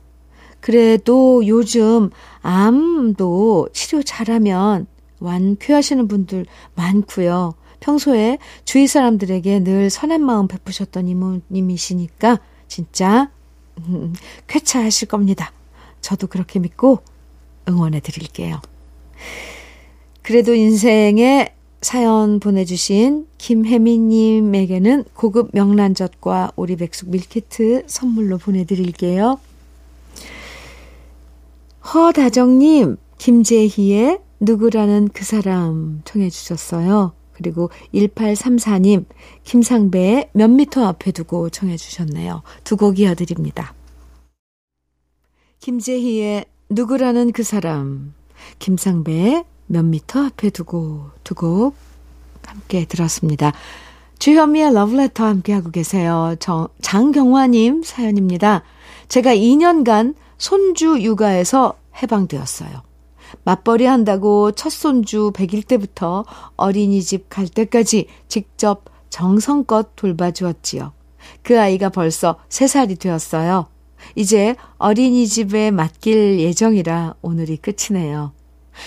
그래도 0.58 1.46
요즘 1.46 2.11
암도 2.40 3.68
치료 3.72 4.02
잘하면 4.02 4.88
완쾌하시는 5.20 6.08
분들 6.08 6.46
많고요. 6.75 7.54
평소에 7.78 8.38
주위 8.64 8.88
사람들에게 8.88 9.62
늘 9.62 9.90
선한 9.90 10.25
마음 10.25 10.49
베푸셨던 10.49 11.06
이모님이시니까 11.06 12.40
진짜 12.66 13.30
음, 13.78 14.12
쾌차하실 14.49 15.06
겁니다. 15.06 15.52
저도 16.00 16.26
그렇게 16.26 16.58
믿고 16.58 16.99
응원해 17.68 18.00
드릴게요. 18.00 18.61
그래도 20.22 20.54
인생에 20.54 21.54
사연 21.80 22.38
보내주신 22.38 23.26
김혜미님에게는 23.38 25.04
고급 25.14 25.50
명란젓과 25.52 26.52
오리백숙 26.54 27.10
밀키트 27.10 27.84
선물로 27.88 28.38
보내드릴게요. 28.38 29.40
허다정님, 31.92 32.96
김재희의 33.18 34.20
누구라는 34.38 35.08
그 35.12 35.24
사람 35.24 36.02
청해 36.04 36.30
주셨어요. 36.30 37.12
그리고 37.32 37.70
1834님, 37.92 39.04
김상배의 39.42 40.30
몇 40.32 40.48
미터 40.50 40.84
앞에 40.86 41.10
두고 41.10 41.50
청해 41.50 41.76
주셨네요. 41.76 42.42
두 42.62 42.76
곡 42.76 43.00
이어드립니다. 43.00 43.74
김재희의 45.58 46.44
누구라는 46.70 47.32
그 47.32 47.42
사람, 47.42 48.14
김상배의 48.60 49.44
몇 49.72 49.84
미터 49.84 50.24
앞에 50.26 50.50
두고 50.50 51.10
두 51.24 51.34
곡 51.34 51.74
함께 52.46 52.84
들었습니다. 52.84 53.52
주현미의 54.18 54.74
러브레터 54.74 55.24
함께하고 55.24 55.70
계세요. 55.70 56.36
저, 56.38 56.68
장경화님 56.82 57.82
사연입니다. 57.82 58.62
제가 59.08 59.34
2년간 59.34 60.14
손주 60.36 61.00
육아에서 61.00 61.74
해방되었어요. 62.02 62.82
맞벌이 63.44 63.86
한다고 63.86 64.52
첫 64.52 64.70
손주 64.70 65.32
100일 65.34 65.66
때부터 65.66 66.24
어린이집 66.56 67.28
갈 67.30 67.48
때까지 67.48 68.08
직접 68.28 68.84
정성껏 69.08 69.96
돌봐주었지요. 69.96 70.92
그 71.42 71.58
아이가 71.58 71.88
벌써 71.88 72.36
3살이 72.50 72.98
되었어요. 73.00 73.66
이제 74.16 74.56
어린이집에 74.78 75.70
맡길 75.70 76.40
예정이라 76.40 77.14
오늘이 77.22 77.56
끝이네요. 77.56 78.32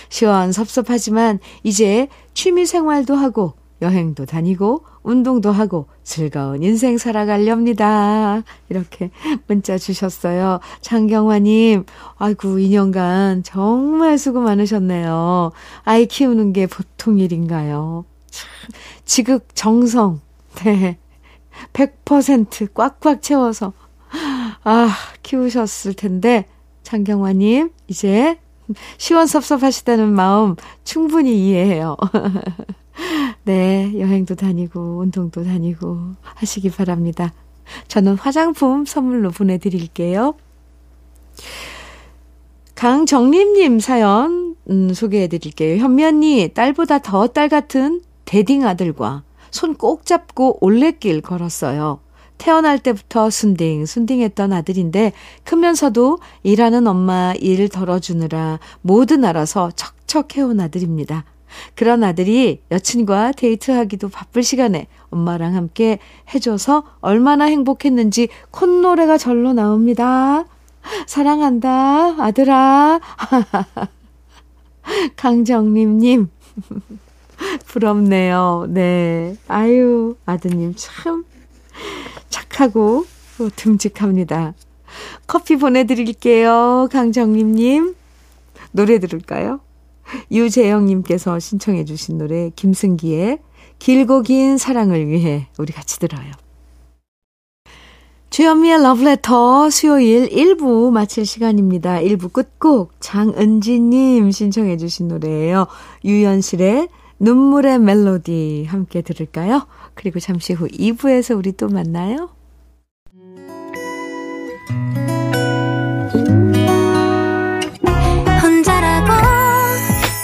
시원섭섭하지만 0.10 1.40
이제 1.64 2.08
취미 2.34 2.66
생활도 2.66 3.16
하고 3.16 3.54
여행도 3.82 4.26
다니고 4.26 4.84
운동도 5.04 5.52
하고 5.52 5.88
즐거운 6.04 6.64
인생 6.64 6.98
살아가렵니다. 6.98 8.44
이렇게 8.70 9.12
문자 9.48 9.78
주셨어요. 9.78 10.60
장경화님, 10.82 11.86
아이고, 12.18 12.58
2년간 12.58 13.44
정말 13.44 14.18
수고 14.18 14.40
많으셨네요. 14.42 15.52
아이 15.84 16.06
키우는 16.08 16.54
게 16.54 16.66
보통 16.68 17.20
일인가요? 17.20 18.06
지극 19.06 19.48
정성, 19.54 20.22
네. 20.64 20.98
100% 21.74 22.74
꽉꽉 22.74 23.22
채워서, 23.22 23.74
아, 24.64 24.90
키우셨을 25.22 25.94
텐데, 25.94 26.46
장경화님, 26.84 27.72
이제 27.88 28.40
시원섭섭하시다는 28.98 30.12
마음 30.14 30.56
충분히 30.84 31.48
이해해요. 31.48 31.96
네, 33.44 33.92
여행도 34.00 34.36
다니고, 34.36 35.00
운동도 35.00 35.44
다니고 35.44 36.14
하시기 36.24 36.72
바랍니다. 36.72 37.34
저는 37.88 38.16
화장품 38.16 38.86
선물로 38.86 39.32
보내드릴게요. 39.32 40.36
강정림님 42.76 43.80
사연, 43.80 44.56
음, 44.70 44.94
소개해드릴게요. 44.94 45.78
현면이 45.82 46.52
딸보다 46.54 47.00
더 47.00 47.28
딸 47.28 47.50
같은 47.50 48.02
대딩 48.26 48.66
아들과 48.66 49.24
손 49.52 49.76
꼭 49.76 50.06
잡고 50.06 50.58
올레길 50.62 51.22
걸었어요. 51.22 52.00
태어날 52.38 52.80
때부터 52.80 53.30
순딩, 53.30 53.86
순딩했던 53.86 54.54
아들인데 54.54 55.14
크면서도 55.44 56.20
일하는 56.44 56.88
엄마 56.88 57.34
일 57.38 57.70
덜어주느라 57.70 58.60
뭐든 58.82 59.26
알아서 59.26 59.72
척척 59.76 60.38
해온 60.38 60.60
아들입니다. 60.60 61.26
그런 61.76 62.04
아들이 62.04 62.62
여친과 62.72 63.34
데이트하기도 63.34 64.10
바쁠 64.10 64.44
시간에 64.44 64.88
엄마랑 65.10 65.56
함께 65.56 66.00
해줘서 66.34 66.84
얼마나 67.00 67.46
행복했는지 67.46 68.28
콧노래가 68.52 69.18
절로 69.18 69.54
나옵니다. 69.54 70.46
사랑한다, 71.08 72.22
아들아. 72.22 73.00
강정림님. 75.18 76.30
부럽네요. 77.68 78.66
네. 78.70 79.36
아유, 79.48 80.16
아드님 80.26 80.74
참 80.76 81.26
착하고 82.36 83.06
듬직합니다. 83.56 84.54
커피 85.26 85.56
보내드릴게요. 85.56 86.90
강정림님. 86.92 87.96
노래 88.72 89.00
들을까요? 89.00 89.62
유재영님께서 90.32 91.40
신청해 91.40 91.86
주신 91.86 92.18
노래 92.18 92.52
김승기의 92.56 93.40
길고 93.80 94.22
긴 94.22 94.58
사랑을 94.58 95.08
위해 95.08 95.48
우리 95.58 95.72
같이 95.72 95.98
들어요. 95.98 96.32
주현미의 98.32 98.84
러브레터 98.84 99.70
수요일 99.70 100.28
1부 100.28 100.92
마칠 100.92 101.26
시간입니다. 101.26 102.00
1부 102.00 102.34
끝곡 102.34 102.92
장은지님 103.00 104.30
신청해 104.32 104.76
주신 104.76 105.08
노래예요. 105.08 105.68
유연실의 106.04 106.90
눈물의 107.20 107.80
멜로디 107.80 108.66
함께 108.68 109.02
들을까요? 109.02 109.68
그리고 109.96 110.20
잠시 110.20 110.54
후 110.54 110.68
2부에서 110.68 111.38
우리 111.38 111.52
또 111.54 111.68
만나요. 111.68 112.30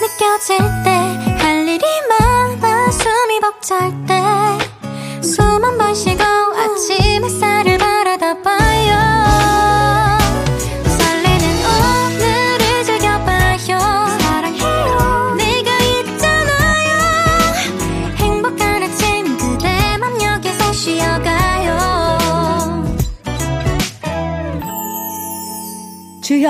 느껴질 0.00 0.58
때 0.84 0.90
할 1.38 1.68
일이 1.68 1.84
많아 2.08 2.90
숨이 2.90 3.40
벅찰 3.40 3.90
때 4.06 4.20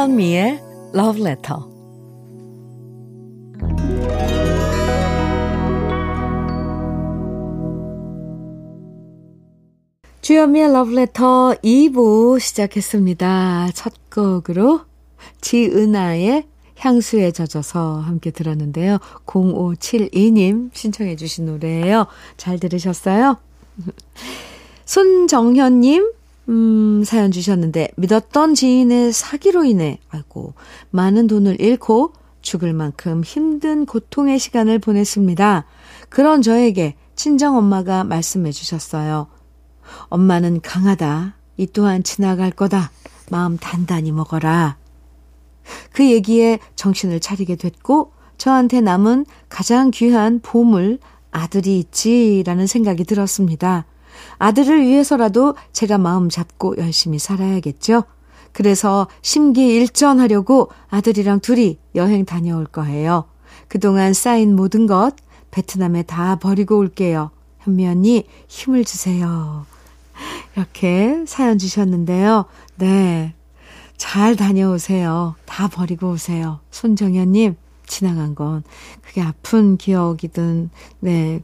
주현미의 0.02 0.60
Love 0.96 1.20
Letter 1.22 1.62
주현미의 10.22 10.72
러브레터 10.72 11.54
2부 11.62 12.40
시작했습니다. 12.40 13.68
첫 13.74 13.92
곡으로 14.10 14.80
지은아의 15.40 16.48
향수에 16.78 17.30
젖어서 17.30 18.00
함께 18.00 18.32
들었는데요. 18.32 18.98
0572님 19.26 20.70
신청해 20.72 21.14
주신 21.14 21.46
노래예요. 21.46 22.08
잘 22.36 22.58
들으셨어요? 22.58 23.36
손정현님 24.84 26.21
음, 26.48 27.02
사연 27.04 27.30
주셨는데 27.30 27.88
믿었던 27.96 28.54
지인의 28.54 29.12
사기로 29.12 29.64
인해 29.64 29.98
아이고 30.10 30.54
많은 30.90 31.26
돈을 31.26 31.60
잃고 31.60 32.12
죽을 32.40 32.72
만큼 32.72 33.22
힘든 33.22 33.86
고통의 33.86 34.38
시간을 34.38 34.78
보냈습니다. 34.80 35.64
그런 36.08 36.42
저에게 36.42 36.96
친정 37.14 37.56
엄마가 37.56 38.04
말씀해 38.04 38.50
주셨어요. 38.50 39.28
엄마는 40.08 40.60
강하다. 40.60 41.36
이 41.56 41.66
또한 41.68 42.02
지나갈 42.02 42.50
거다. 42.50 42.90
마음 43.30 43.56
단단히 43.56 44.10
먹어라. 44.10 44.76
그 45.92 46.10
얘기에 46.10 46.58
정신을 46.74 47.20
차리게 47.20 47.56
됐고 47.56 48.12
저한테 48.36 48.80
남은 48.80 49.24
가장 49.48 49.90
귀한 49.92 50.40
보물 50.40 50.98
아들이 51.30 51.78
있지라는 51.78 52.66
생각이 52.66 53.04
들었습니다. 53.04 53.86
아들을 54.38 54.82
위해서라도 54.82 55.54
제가 55.72 55.98
마음 55.98 56.28
잡고 56.28 56.76
열심히 56.78 57.18
살아야겠죠. 57.18 58.04
그래서 58.52 59.08
심기일전하려고 59.22 60.70
아들이랑 60.90 61.40
둘이 61.40 61.78
여행 61.94 62.24
다녀올 62.24 62.66
거예요. 62.66 63.24
그동안 63.68 64.12
쌓인 64.12 64.54
모든 64.54 64.86
것 64.86 65.14
베트남에 65.50 66.02
다 66.02 66.36
버리고 66.36 66.78
올게요. 66.78 67.30
현미 67.60 67.86
언니 67.86 68.26
힘을 68.48 68.84
주세요. 68.84 69.64
이렇게 70.54 71.24
사연 71.26 71.58
주셨는데요. 71.58 72.44
네. 72.76 73.34
잘 73.96 74.36
다녀오세요. 74.36 75.36
다 75.46 75.68
버리고 75.68 76.10
오세요. 76.10 76.60
손정현님, 76.70 77.56
지나간 77.86 78.34
건 78.34 78.64
그게 79.00 79.22
아픈 79.22 79.76
기억이든, 79.76 80.70
네. 81.00 81.42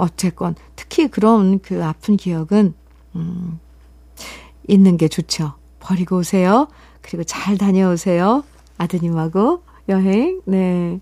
어쨌건, 0.00 0.54
특히 0.76 1.08
그런 1.08 1.60
그 1.60 1.84
아픈 1.84 2.16
기억은, 2.16 2.74
음, 3.14 3.60
있는 4.68 4.96
게 4.96 5.08
좋죠. 5.08 5.54
버리고 5.80 6.18
오세요. 6.18 6.68
그리고 7.02 7.24
잘 7.24 7.58
다녀오세요. 7.58 8.44
아드님하고 8.78 9.62
여행, 9.88 10.40
네. 10.44 11.00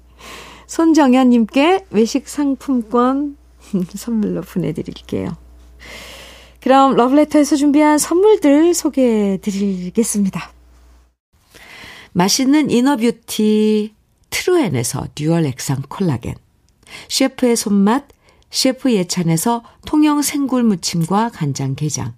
손정현 0.66 1.30
님께 1.30 1.86
외식 1.90 2.28
상품권 2.28 3.36
선물로 3.94 4.42
보내 4.42 4.72
드릴게요. 4.72 5.36
그럼 6.60 6.96
러브레터에서 6.96 7.56
준비한 7.56 7.98
선물들 7.98 8.74
소개해 8.74 9.38
드리겠습니다. 9.38 10.50
맛있는 12.12 12.70
이너뷰티 12.70 13.94
트루엔에서 14.30 15.06
듀얼 15.14 15.46
액상 15.46 15.82
콜라겐 15.88 16.34
셰프의 17.08 17.56
손맛 17.56 18.08
셰프 18.50 18.92
예찬에서 18.92 19.62
통영 19.86 20.22
생굴 20.22 20.62
무침과 20.62 21.30
간장 21.30 21.74
게장 21.74 22.14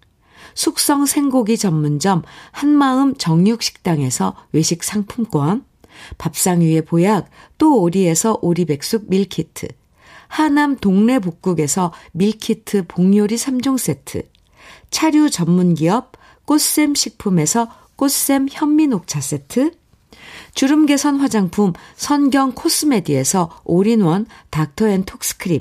숙성 0.54 1.06
생고기 1.06 1.56
전문점 1.58 2.22
한마음 2.52 3.14
정육식당에서 3.14 4.34
외식 4.52 4.84
상품권 4.84 5.64
밥상 6.18 6.60
위의 6.60 6.82
보약 6.82 7.28
또 7.58 7.80
오리에서 7.80 8.38
오리백숙 8.40 9.06
밀키트 9.08 9.68
하남 10.30 10.76
동네 10.76 11.18
복국에서 11.18 11.92
밀키트 12.12 12.86
복요리 12.86 13.34
3종 13.34 13.76
세트, 13.76 14.22
차류 14.90 15.28
전문기업 15.28 16.12
꽃샘 16.44 16.94
식품에서 16.94 17.68
꽃샘 17.96 18.46
현미 18.48 18.86
녹차 18.86 19.20
세트, 19.20 19.72
주름 20.54 20.86
개선 20.86 21.16
화장품 21.16 21.72
선경 21.96 22.52
코스메디에서 22.52 23.62
올인원 23.64 24.26
닥터앤톡스크림, 24.50 25.60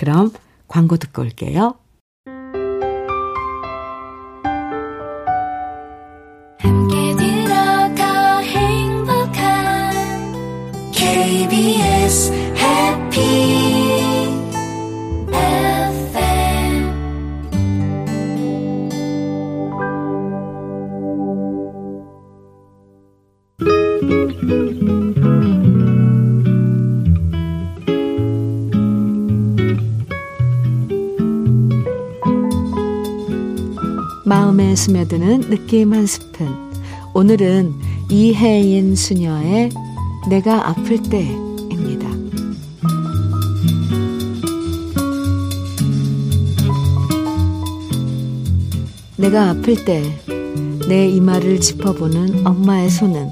그럼 0.00 0.30
광고 0.66 0.96
듣고 0.96 1.20
올게요. 1.20 1.74
스며드는 34.80 35.50
느낌 35.50 35.92
한 35.92 36.06
스푼. 36.06 36.72
오늘은 37.14 37.74
이혜인 38.10 38.96
수녀의 38.96 39.70
내가 40.28 40.68
아플 40.68 41.02
때입니다. 41.02 42.08
내가 49.16 49.50
아플 49.50 49.84
때 49.84 50.02
내 50.90 51.06
이마를 51.06 51.60
짚어보는 51.60 52.44
엄마의 52.44 52.90
손은 52.90 53.30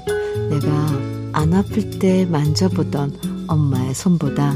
내가 0.49 0.87
안 1.33 1.53
아플 1.53 1.89
때 1.99 2.25
만져보던 2.25 3.45
엄마의 3.47 3.93
손보다 3.93 4.55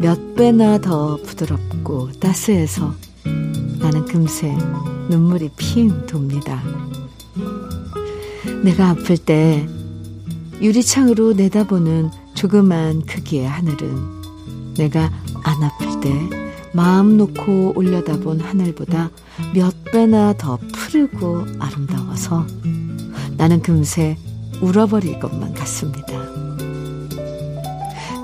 몇 0.00 0.34
배나 0.34 0.78
더 0.78 1.18
부드럽고 1.22 2.10
따스해서 2.18 2.96
나는 3.78 4.04
금세 4.06 4.56
눈물이 5.08 5.50
핑 5.56 6.06
돕니다. 6.06 6.62
내가 8.62 8.90
아플 8.90 9.16
때 9.16 9.66
유리창으로 10.60 11.32
내다보는 11.32 12.10
조그만 12.34 13.02
크기의 13.02 13.48
하늘은 13.48 14.74
내가 14.76 15.10
안 15.42 15.62
아플 15.62 16.00
때 16.00 16.12
마음 16.72 17.16
놓고 17.16 17.74
올려다본 17.76 18.40
하늘보다 18.40 19.10
몇 19.54 19.74
배나 19.84 20.32
더 20.34 20.58
푸르고 20.72 21.44
아름다워서 21.58 22.46
나는 23.36 23.60
금세 23.60 24.16
울어버릴 24.60 25.18
것만 25.18 25.54
같습니다. 25.54 26.12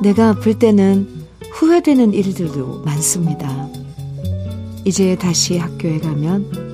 내가 0.01 0.31
아플 0.31 0.59
때는 0.59 1.09
후회되는 1.53 2.15
일들도 2.15 2.83
많습니다. 2.85 3.69
이제 4.85 5.17
다시 5.17 5.59
학교에 5.59 5.99
가면 5.99 6.68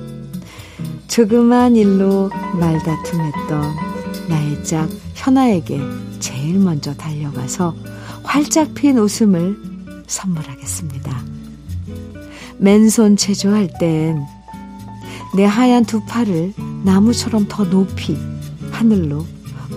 조그만 1.07 1.75
일로 1.75 2.29
말다툼했던 2.59 3.63
나의 4.27 4.63
짝 4.63 4.89
현아에게 5.13 5.79
제일 6.19 6.59
먼저 6.59 6.93
달려가서 6.93 7.75
활짝 8.23 8.73
핀 8.73 8.97
웃음을 8.97 9.57
선물하겠습니다. 10.07 11.23
맨손 12.57 13.17
체조할 13.17 13.69
땐 13.79 14.25
내 15.35 15.43
하얀 15.43 15.83
두 15.83 16.01
팔을 16.05 16.53
나무처럼 16.85 17.47
더 17.49 17.65
높이 17.65 18.17
하늘로 18.71 19.25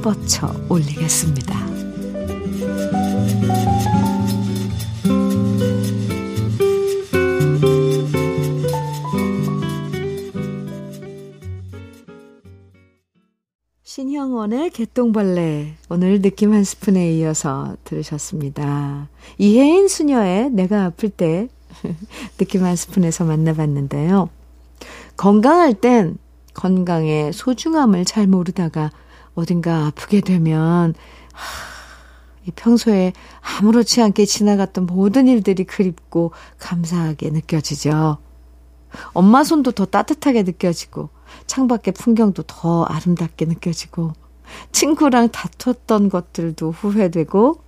뻗쳐 0.02 0.54
올리겠습니다. 0.68 1.66
신형원의 14.38 14.70
개똥벌레 14.70 15.74
오늘 15.88 16.22
느낌 16.22 16.52
한 16.52 16.62
스푼에 16.62 17.12
이어서 17.14 17.76
들으셨습니다. 17.82 19.08
이혜인 19.36 19.88
수녀의 19.88 20.50
내가 20.50 20.84
아플 20.84 21.08
때 21.10 21.48
느낌 22.38 22.64
한 22.64 22.76
스푼에서 22.76 23.24
만나봤는데요. 23.24 24.30
건강할 25.16 25.74
땐 25.74 26.18
건강의 26.54 27.32
소중함을 27.32 28.04
잘 28.04 28.26
모르다가 28.28 28.92
어딘가 29.34 29.86
아프게 29.86 30.20
되면 30.20 30.94
하, 31.32 32.52
평소에 32.54 33.12
아무렇지 33.40 34.00
않게 34.02 34.24
지나갔던 34.24 34.86
모든 34.86 35.26
일들이 35.26 35.64
그립고 35.64 36.30
감사하게 36.58 37.30
느껴지죠. 37.30 38.18
엄마 39.12 39.44
손도 39.44 39.72
더 39.72 39.84
따뜻하게 39.84 40.44
느껴지고 40.44 41.10
창밖의 41.46 41.94
풍경도 41.94 42.44
더 42.44 42.84
아름답게 42.84 43.44
느껴지고, 43.46 44.12
친구랑 44.72 45.30
다퉜던 45.30 46.08
것들도 46.08 46.70
후회되고, 46.70 47.60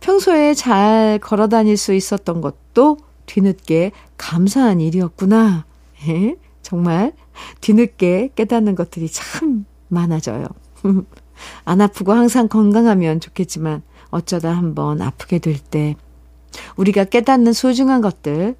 평소에 0.00 0.54
잘 0.54 1.18
걸어 1.22 1.48
다닐 1.48 1.76
수 1.76 1.92
있었던 1.94 2.40
것도 2.40 2.98
뒤늦게 3.26 3.92
감사한 4.16 4.80
일이었구나. 4.80 5.64
예? 6.08 6.36
정말 6.62 7.12
뒤늦게 7.60 8.30
깨닫는 8.34 8.74
것들이 8.74 9.08
참 9.08 9.66
많아져요. 9.88 10.46
안 11.64 11.80
아프고 11.80 12.12
항상 12.12 12.48
건강하면 12.48 13.20
좋겠지만 13.20 13.82
어쩌다 14.10 14.52
한번 14.52 15.02
아프게 15.02 15.38
될 15.38 15.58
때 15.58 15.96
우리가 16.76 17.04
깨닫는 17.04 17.52
소중한 17.52 18.00
것들 18.00 18.56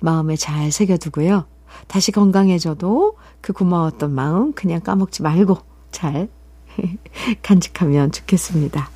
마음에 0.00 0.36
잘 0.36 0.70
새겨두고요. 0.70 1.46
다시 1.86 2.12
건강해져도 2.12 3.16
그 3.40 3.52
고마웠던 3.52 4.12
마음 4.12 4.52
그냥 4.52 4.80
까먹지 4.80 5.22
말고 5.22 5.58
잘 5.90 6.28
간직하면 7.42 8.12
좋겠습니다. 8.12 8.90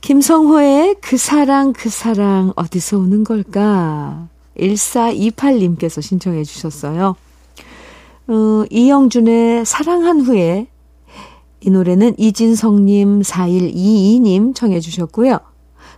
김성호의 0.00 0.96
그 1.00 1.16
사랑 1.16 1.72
그 1.72 1.88
사랑 1.88 2.52
어디서 2.56 2.98
오는 2.98 3.24
걸까? 3.24 4.28
1428님께서 4.58 6.02
신청해 6.02 6.44
주셨어요. 6.44 7.16
어, 8.26 8.64
이영준의 8.70 9.64
사랑한 9.64 10.20
후에 10.20 10.68
이 11.60 11.70
노래는 11.70 12.14
이진성님 12.18 13.22
4122님 13.22 14.54
청해 14.54 14.80
주셨고요. 14.80 15.38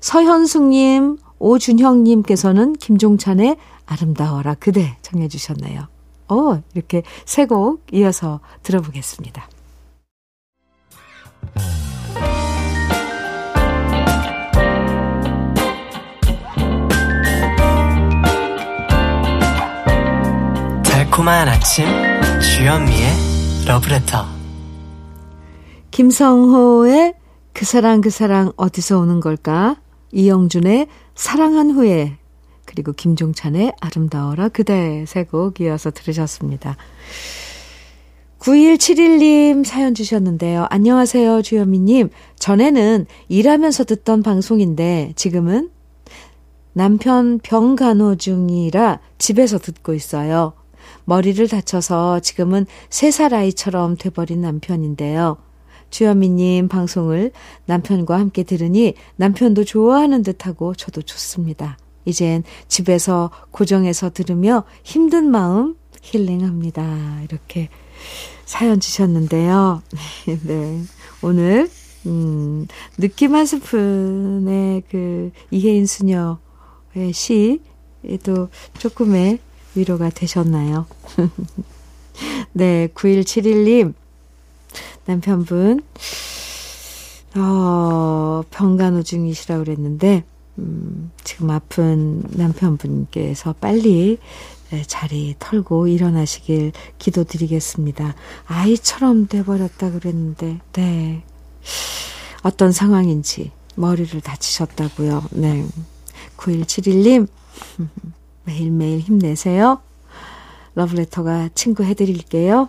서현숙님 0.00 1.18
오준형님께서는 1.38 2.74
김종찬의 2.74 3.57
아름다워라 3.87 4.55
그대 4.55 4.96
정해 5.02 5.29
주셨네요. 5.29 5.88
오, 6.29 6.61
이렇게 6.75 7.03
세 7.25 7.47
곡 7.47 7.85
이어서 7.93 8.41
들어보겠습니다. 8.62 9.49
달콤한 20.85 21.49
아침 21.49 21.87
주현미의 22.41 23.11
러브레터 23.67 24.25
김성호의 25.91 27.15
그 27.53 27.65
사랑 27.65 28.01
그 28.01 28.11
사랑 28.11 28.53
어디서 28.57 28.99
오는 28.99 29.21
걸까? 29.21 29.77
이영준의 30.12 30.89
사랑한 31.15 31.71
후에 31.71 32.19
그리고 32.77 32.93
김종찬의 32.93 33.73
아름다워라 33.81 34.51
그대 34.51 35.07
세곡 35.09 35.62
이어서 35.62 35.91
들으셨습니다. 35.91 36.77
9171님 38.39 39.65
사연 39.65 39.95
주셨는데요. 39.95 40.67
안녕하세요, 40.69 41.41
주현미님. 41.41 42.11
전에는 42.39 43.07
일하면서 43.29 43.85
듣던 43.85 44.23
방송인데 44.23 45.15
지금은 45.17 45.71
남편 46.75 47.39
병 47.39 47.77
간호 47.77 48.17
중이라 48.17 49.01
집에서 49.17 49.57
듣고 49.57 49.95
있어요. 49.95 50.53
머리를 51.07 51.49
다쳐서 51.49 52.21
지금은 52.21 52.67
3살 52.91 53.33
아이처럼 53.33 53.97
돼버린 53.97 54.43
남편인데요. 54.43 55.39
주현미님 55.89 56.69
방송을 56.69 57.33
남편과 57.65 58.19
함께 58.19 58.43
들으니 58.43 58.93
남편도 59.17 59.65
좋아하는 59.65 60.23
듯하고 60.23 60.75
저도 60.75 61.01
좋습니다. 61.01 61.79
이젠 62.07 62.42
집에서 62.69 63.31
고정해서 63.51 64.11
들으며 64.11 64.64
힘든 64.83 65.31
마음 65.31 65.77
힐링합니다. 66.01 67.23
이렇게 67.25 67.69
사연 68.47 68.81
주셨는데요. 68.81 69.83
네. 70.47 70.83
오늘, 71.21 71.69
음, 72.07 72.66
느낌 72.97 73.35
한 73.35 73.45
스푼의 73.45 74.85
그 74.88 75.33
이혜인 75.51 75.87
수녀의 75.87 77.12
시에도 77.12 78.49
조금의 78.79 79.40
위로가 79.75 80.11
되셨나요? 80.11 80.87
네, 82.53 82.88
9171님. 82.95 83.92
남편분, 85.07 85.83
어, 87.37 88.42
병간호 88.51 89.03
중이시라고 89.03 89.64
그랬는데, 89.64 90.25
음, 90.59 91.11
지금 91.23 91.51
아픈 91.51 92.23
남편분께서 92.31 93.55
빨리 93.61 94.19
네, 94.71 94.83
자리 94.87 95.37
털고 95.38 95.87
일어나시길 95.87 96.73
기도드리겠습니다. 96.99 98.14
아이처럼 98.47 99.29
돼버렸다 99.29 99.92
그랬는데, 99.92 100.59
네. 100.73 101.23
어떤 102.42 102.73
상황인지 102.73 103.53
머리를 103.77 104.21
다치셨다고요. 104.21 105.25
네. 105.33 105.64
9171님, 106.37 107.29
매일매일 108.45 109.01
힘내세요. 109.01 109.81
러브레터가 110.75 111.51
친구 111.55 111.85
해드릴게요. 111.85 112.69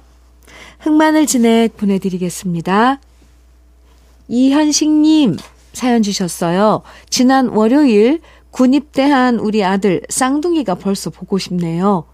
흑마늘 0.79 1.25
진액 1.25 1.77
보내드리겠습니다. 1.77 2.99
이현식님, 4.27 5.37
사연 5.77 6.01
주셨어요. 6.01 6.81
지난 7.07 7.49
월요일 7.49 8.19
군입대한 8.49 9.37
우리 9.37 9.63
아들 9.63 10.01
쌍둥이가 10.09 10.73
벌써 10.75 11.11
보고 11.11 11.37
싶네요. 11.37 12.05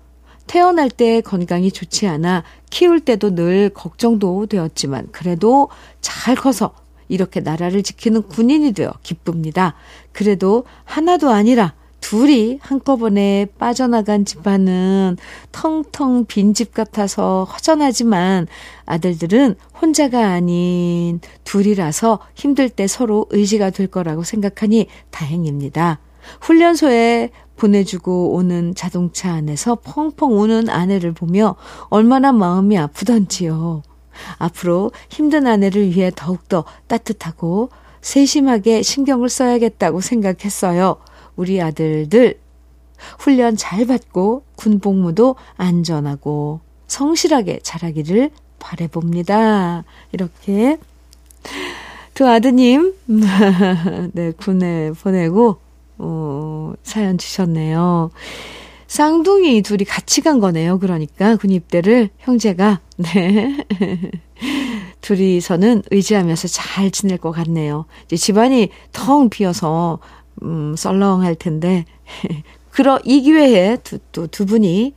태어날 0.47 0.89
때 0.89 1.21
건강이 1.21 1.71
좋지 1.71 2.05
않아 2.07 2.43
키울 2.69 2.99
때도 2.99 3.35
늘 3.35 3.69
걱정도 3.69 4.45
되었지만 4.47 5.07
그래도 5.13 5.69
잘 6.01 6.35
커서 6.35 6.73
이렇게 7.07 7.39
나라를 7.39 7.83
지키는 7.83 8.23
군인이 8.23 8.73
되어 8.73 8.91
기쁩니다. 9.01 9.75
그래도 10.11 10.65
하나도 10.83 11.29
아니라 11.29 11.73
둘이 12.03 12.59
한꺼번에 12.61 13.47
빠져나간 13.57 14.25
집안은 14.25 15.15
텅텅 15.53 16.25
빈 16.25 16.53
집 16.53 16.73
같아서 16.73 17.45
허전하지만 17.45 18.47
아들들은 18.85 19.55
혼자가 19.81 20.27
아닌 20.27 21.21
둘이라서 21.45 22.19
힘들 22.35 22.67
때 22.67 22.87
서로 22.87 23.25
의지가 23.29 23.69
될 23.69 23.87
거라고 23.87 24.23
생각하니 24.23 24.87
다행입니다. 25.11 25.99
훈련소에 26.41 27.29
보내주고 27.55 28.33
오는 28.33 28.75
자동차 28.75 29.31
안에서 29.31 29.75
펑펑 29.75 30.41
우는 30.41 30.69
아내를 30.69 31.13
보며 31.13 31.55
얼마나 31.85 32.33
마음이 32.33 32.77
아프던지요. 32.77 33.81
앞으로 34.39 34.91
힘든 35.09 35.47
아내를 35.47 35.95
위해 35.95 36.11
더욱더 36.13 36.65
따뜻하고 36.87 37.69
세심하게 38.01 38.81
신경을 38.81 39.29
써야겠다고 39.29 40.01
생각했어요. 40.01 40.97
우리 41.35 41.61
아들들 41.61 42.39
훈련 43.19 43.55
잘 43.57 43.85
받고 43.85 44.43
군복무도 44.55 45.35
안전하고 45.57 46.61
성실하게 46.87 47.59
자라기를 47.63 48.31
바래봅니다. 48.59 49.83
이렇게 50.11 50.77
두 52.13 52.27
아드님 52.27 52.93
네 54.13 54.31
군에 54.31 54.91
보내고 54.91 55.57
어, 55.97 56.73
사연 56.83 57.17
주셨네요. 57.17 58.11
쌍둥이 58.87 59.63
둘이 59.63 59.85
같이 59.85 60.21
간 60.21 60.39
거네요. 60.39 60.77
그러니까 60.77 61.35
군입대를 61.35 62.09
형제가 62.19 62.79
네. 62.97 63.65
둘이서는 65.01 65.83
의지하면서 65.91 66.47
잘 66.47 66.91
지낼 66.91 67.17
것 67.17 67.31
같네요. 67.31 67.85
이제 68.05 68.15
집안이 68.15 68.69
텅 68.91 69.29
비어서 69.29 69.99
음, 70.41 70.75
썰렁할 70.75 71.35
텐데 71.35 71.85
그러 72.71 72.99
이 73.03 73.21
기회에 73.21 73.77
또두 73.83 74.27
두 74.27 74.45
분이 74.45 74.93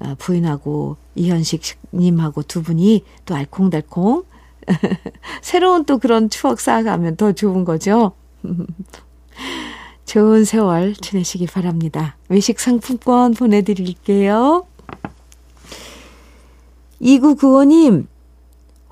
어, 0.00 0.14
부인하고 0.18 0.96
이현식 1.14 1.62
님하고 1.92 2.42
두 2.42 2.62
분이 2.62 3.04
또 3.24 3.34
알콩달콩 3.34 4.24
새로운 5.42 5.84
또 5.84 5.98
그런 5.98 6.30
추억 6.30 6.60
쌓아가면 6.60 7.16
더 7.16 7.32
좋은 7.32 7.64
거죠. 7.64 8.12
좋은 10.06 10.44
세월 10.44 10.94
지내시기 10.94 11.46
바랍니다. 11.46 12.16
외식 12.28 12.58
상품권 12.58 13.32
보내드릴게요. 13.32 14.66
2995님, 17.00 18.06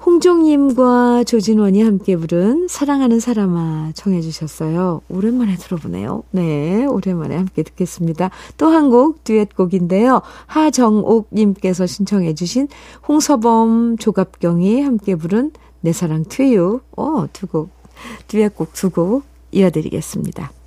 홍종님과 0.09 1.25
조진원이 1.25 1.83
함께 1.83 2.17
부른 2.17 2.67
사랑하는 2.69 3.21
사람아 3.21 3.93
청해 3.95 4.23
주셨어요. 4.23 5.03
오랜만에 5.11 5.57
들어보네요. 5.57 6.23
네, 6.33 6.87
오랜만에 6.87 7.37
함께 7.37 7.63
듣겠습니다. 7.63 8.31
또 8.57 8.69
한 8.73 8.89
곡 8.89 9.23
듀엣곡인데요. 9.25 10.23
하정옥님께서 10.47 11.87
신청해 11.87 12.35
주신 12.35 12.69
홍서범 13.07 13.99
조갑경이 13.99 14.81
함께 14.81 15.15
부른 15.15 15.51
내 15.83 15.93
사랑 15.93 16.25
투유. 16.25 16.81
어, 16.97 17.27
두 17.35 17.47
곡, 17.47 17.69
듀엣곡 18.29 18.73
두 18.73 18.89
곡 18.91 19.25
이어드리겠습니다. 19.53 20.58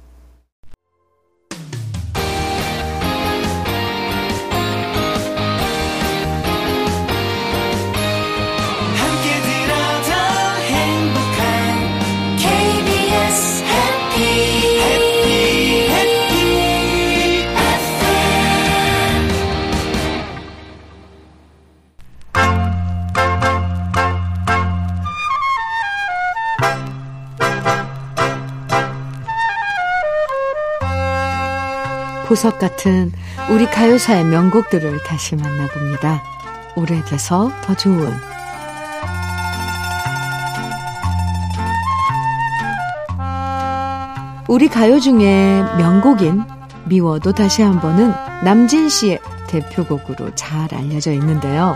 보석 32.31 32.59
같은 32.59 33.11
우리 33.49 33.65
가요사의 33.65 34.23
명곡들을 34.23 35.03
다시 35.03 35.35
만나봅니다. 35.35 36.23
오래돼서 36.77 37.51
더 37.61 37.75
좋은 37.75 38.09
우리 44.47 44.69
가요 44.69 45.01
중에 45.01 45.61
명곡인 45.77 46.45
미워도 46.85 47.33
다시 47.33 47.63
한 47.63 47.81
번은 47.81 48.13
남진 48.45 48.87
씨의 48.87 49.19
대표곡으로 49.47 50.33
잘 50.33 50.73
알려져 50.73 51.11
있는데요. 51.11 51.75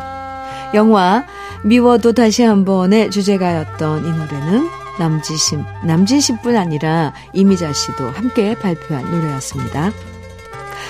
영화 0.74 1.26
미워도 1.66 2.14
다시 2.14 2.44
한 2.44 2.64
번의 2.64 3.12
주제가였던 3.12 4.06
이 4.06 4.10
노래는 4.10 4.70
남지심, 5.00 5.66
남진 5.84 6.22
씨뿐 6.22 6.56
아니라 6.56 7.12
이미자 7.34 7.74
씨도 7.74 8.12
함께 8.12 8.56
발표한 8.56 9.12
노래였습니다. 9.12 9.92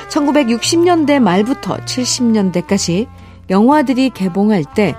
1960년대 0.09 1.19
말부터 1.19 1.77
70년대까지 1.77 3.07
영화들이 3.49 4.11
개봉할 4.11 4.63
때 4.75 4.95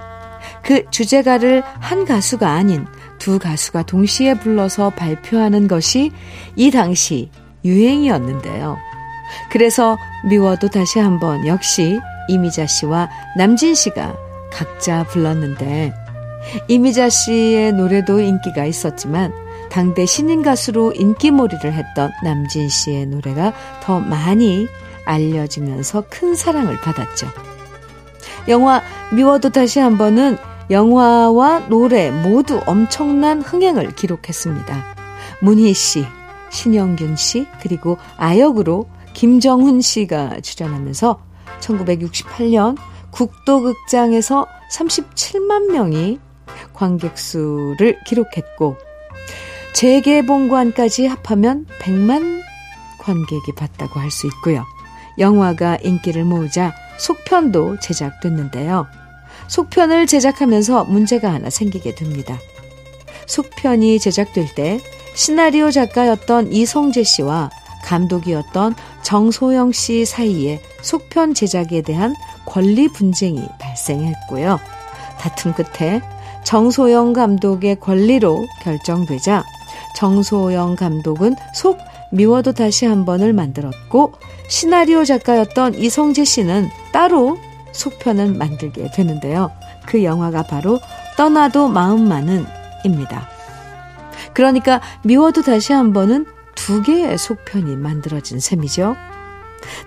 그 0.67 0.85
주제가를 0.91 1.63
한 1.81 2.05
가수가 2.05 2.51
아닌 2.51 2.87
두 3.19 3.39
가수가 3.39 3.85
동시에 3.85 4.35
불러서 4.35 4.91
발표하는 4.91 5.69
것이 5.69 6.11
이 6.57 6.71
당시 6.71 7.31
유행이었는데요. 7.65 8.77
그래서 9.51 9.97
미워도 10.29 10.69
다시 10.69 10.99
한번 10.99 11.47
역시 11.47 11.99
이미자 12.29 12.67
씨와 12.67 13.09
남진 13.37 13.75
씨가 13.75 14.17
각자 14.53 15.05
불렀는데 15.05 15.93
이미자 16.69 17.09
씨의 17.09 17.73
노래도 17.73 18.21
인기가 18.21 18.65
있었지만 18.65 19.33
당대 19.71 20.07
신인 20.07 20.43
가수로 20.43 20.93
인기몰이를 20.93 21.73
했던 21.73 22.11
남진 22.25 22.69
씨의 22.69 23.07
노래가 23.07 23.53
더 23.83 24.01
많이 24.01 24.67
알려지면서 25.07 26.05
큰 26.11 26.35
사랑을 26.35 26.79
받았죠. 26.81 27.27
영화 28.49 28.83
미워도 29.13 29.51
다시 29.51 29.81
한 29.81 29.97
번은 29.97 30.37
영화와 30.71 31.69
노래 31.69 32.11
모두 32.11 32.61
엄청난 32.67 33.41
흥행을 33.41 33.95
기록했습니다. 33.95 34.85
문희 35.41 35.73
씨, 35.75 36.05
신영균 36.51 37.17
씨, 37.17 37.47
그리고 37.63 37.99
아역으로 38.17 38.89
김정훈 39.15 39.81
씨가 39.81 40.41
출연하면서 40.41 41.19
1968년 41.61 42.77
국도극장에서 43.11 44.47
37만 44.73 45.73
명이 45.73 46.19
관객 46.75 47.17
수를 47.17 47.99
기록했고 48.07 48.77
재개봉관까지 49.73 51.07
합하면 51.07 51.67
100만 51.81 52.43
관객이 52.99 53.53
봤다고 53.57 54.01
할 54.01 54.11
수 54.11 54.27
있고요. 54.27 54.65
영화가 55.19 55.79
인기를 55.83 56.25
모으자 56.25 56.75
속편도 56.99 57.81
제작됐는데요. 57.81 58.87
속편을 59.49 60.07
제작하면서 60.07 60.85
문제가 60.85 61.33
하나 61.33 61.51
생기게 61.51 61.95
됩니다. 61.95 62.39
속편이 63.27 63.99
제작될 63.99 64.55
때 64.55 64.81
시나리오 65.15 65.71
작가였던 65.71 66.53
이성재 66.53 67.03
씨와 67.03 67.51
감독이었던 67.85 68.75
정소영 69.03 69.73
씨 69.73 70.05
사이에 70.05 70.61
속편 70.83 71.35
제작에 71.35 71.83
대한 71.83 72.15
권리 72.45 72.89
분쟁이 72.89 73.47
발생했고요. 73.61 74.59
다툼 75.19 75.55
끝에 75.55 76.01
정소영 76.45 77.13
감독의 77.13 77.81
권리로 77.81 78.47
결정되자 78.63 79.45
정소영 79.97 80.77
감독은 80.77 81.35
속 81.55 81.79
미워도 82.13 82.53
다시 82.53 82.87
한 82.87 83.05
번을 83.05 83.33
만들었고 83.33 84.13
시나리오 84.49 85.05
작가였던 85.05 85.75
이성재 85.75 86.25
씨는 86.25 86.69
따로 86.93 87.37
속편을 87.73 88.33
만들게 88.33 88.91
되는데요. 88.93 89.51
그 89.87 90.05
영화가 90.05 90.45
바로 90.45 90.81
떠나도 91.17 91.69
마음만은 91.69 92.47
입니다. 92.85 93.29
그러니까 94.35 94.81
미워도 95.05 95.43
다시 95.43 95.73
한 95.73 95.93
번은 95.93 96.27
두 96.55 96.83
개의 96.83 97.19
속편이 97.19 97.77
만들어진 97.77 98.41
셈이죠. 98.41 98.97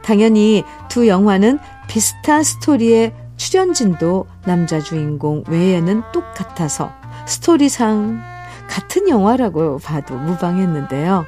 당연히 0.02 0.64
두 0.90 1.08
영화는 1.08 1.60
비슷한 1.88 2.44
스토리의 2.44 3.14
출연진도 3.38 4.28
남자 4.46 4.80
주인공 4.80 5.44
외에는 5.48 6.04
똑같아서 6.12 6.92
스토리상 7.26 8.22
같은 8.70 9.08
영화라고 9.10 9.80
봐도 9.80 10.16
무방했는데요. 10.16 11.26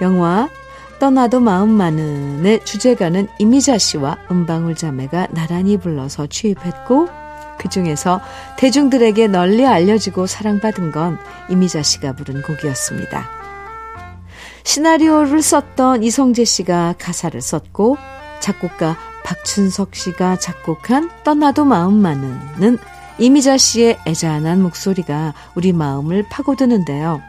영화 0.00 0.48
떠나도 0.98 1.40
마음 1.40 1.70
많은의 1.70 2.64
주제가는 2.64 3.28
이미자 3.38 3.78
씨와 3.78 4.18
은방울 4.30 4.74
자매가 4.74 5.28
나란히 5.30 5.78
불러서 5.78 6.26
취입했고 6.26 7.08
그 7.58 7.68
중에서 7.68 8.20
대중들에게 8.58 9.26
널리 9.28 9.66
알려지고 9.66 10.26
사랑받은 10.26 10.92
건 10.92 11.18
이미자 11.48 11.82
씨가 11.82 12.14
부른 12.14 12.42
곡이었습니다. 12.42 13.28
시나리오를 14.62 15.42
썼던 15.42 16.02
이성재 16.02 16.44
씨가 16.44 16.94
가사를 16.98 17.40
썼고 17.40 17.96
작곡가 18.40 18.96
박춘석 19.24 19.94
씨가 19.94 20.36
작곡한 20.36 21.10
떠나도 21.24 21.64
마음만은 21.64 22.78
이미자 23.18 23.58
씨의 23.58 23.98
애잔한 24.06 24.62
목소리가 24.62 25.34
우리 25.54 25.72
마음을 25.72 26.24
파고드는데요. 26.30 27.20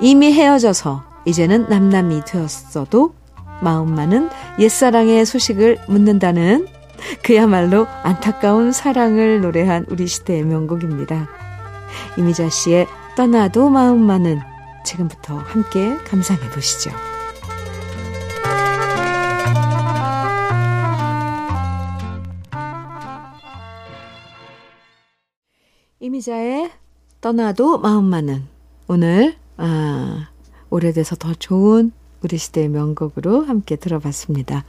이미 0.00 0.32
헤어져서 0.32 1.09
이제는 1.30 1.68
남남이 1.68 2.24
되었어도 2.24 3.14
마음만은 3.62 4.30
옛사랑의 4.58 5.24
소식을 5.24 5.78
묻는다는 5.86 6.66
그야말로 7.22 7.86
안타까운 8.02 8.72
사랑을 8.72 9.40
노래한 9.40 9.86
우리 9.90 10.08
시대의 10.08 10.42
명곡입니다. 10.42 11.28
이미자 12.18 12.48
씨의 12.48 12.88
떠나도 13.16 13.70
마음만은 13.70 14.40
지금부터 14.84 15.36
함께 15.38 15.96
감상해 15.98 16.50
보시죠. 16.50 16.90
이미자의 26.00 26.72
떠나도 27.20 27.78
마음만은 27.78 28.48
오늘 28.88 29.36
아, 29.58 30.29
오래돼서 30.70 31.16
더 31.16 31.34
좋은 31.34 31.92
우리 32.22 32.38
시대의 32.38 32.68
명곡으로 32.68 33.42
함께 33.42 33.76
들어봤습니다. 33.76 34.64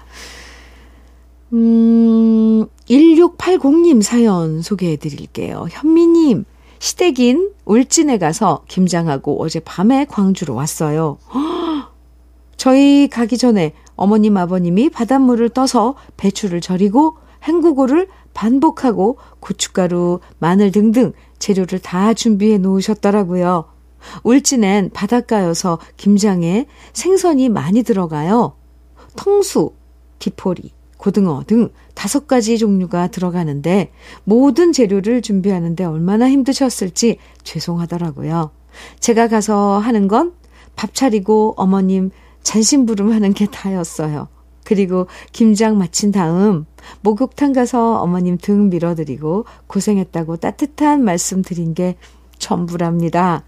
음, 1.54 2.66
1680님 2.90 4.02
사연 4.02 4.62
소개해 4.62 4.96
드릴게요. 4.98 5.68
현미님, 5.70 6.46
시댁인 6.80 7.52
울진에 7.66 8.18
가서 8.18 8.64
김장하고 8.68 9.42
어제 9.42 9.60
밤에 9.60 10.06
광주로 10.06 10.56
왔어요. 10.56 11.18
저희 12.58 13.08
가기 13.08 13.38
전에 13.38 13.74
어머님 13.96 14.38
아버님이 14.38 14.90
바닷물을 14.90 15.50
떠서 15.50 15.96
배추를 16.18 16.62
절이고 16.62 17.18
헹구고를 17.48 18.08
반복하고 18.34 19.18
고춧가루, 19.40 20.20
마늘 20.40 20.72
등등 20.72 21.12
재료를 21.40 21.80
다 21.80 22.14
준비해 22.14 22.58
놓으셨더라고요. 22.58 23.71
울진엔 24.24 24.92
바닷가여서 24.94 25.80
김장에 25.98 26.68
생선이 26.94 27.50
많이 27.50 27.84
들어가요. 27.84 28.54
통수, 29.16 29.74
디포리, 30.20 30.72
고등어 30.98 31.44
등 31.48 31.70
다섯 31.96 32.28
가지 32.28 32.58
종류가 32.58 33.08
들어가는데 33.08 33.92
모든 34.24 34.72
재료를 34.72 35.22
준비하는데 35.22 35.84
얼마나 35.84 36.30
힘드셨을지 36.30 37.18
죄송하더라고요. 37.44 38.52
제가 39.00 39.28
가서 39.28 39.80
하는 39.80 40.08
건 40.08 40.42
밥 40.76 40.94
차리고 40.94 41.54
어머님 41.58 42.12
잔심부름 42.44 43.12
하는 43.12 43.34
게 43.34 43.46
다였어요. 43.46 44.28
그리고 44.64 45.08
김장 45.32 45.78
마친 45.78 46.12
다음 46.12 46.66
목욕탕 47.02 47.54
가서 47.54 48.00
어머님 48.02 48.38
등 48.38 48.70
밀어드리고 48.70 49.46
고생했다고 49.68 50.38
따뜻한 50.38 51.04
말씀 51.04 51.42
드린 51.42 51.74
게 51.74 51.98
전부랍니다. 52.38 53.44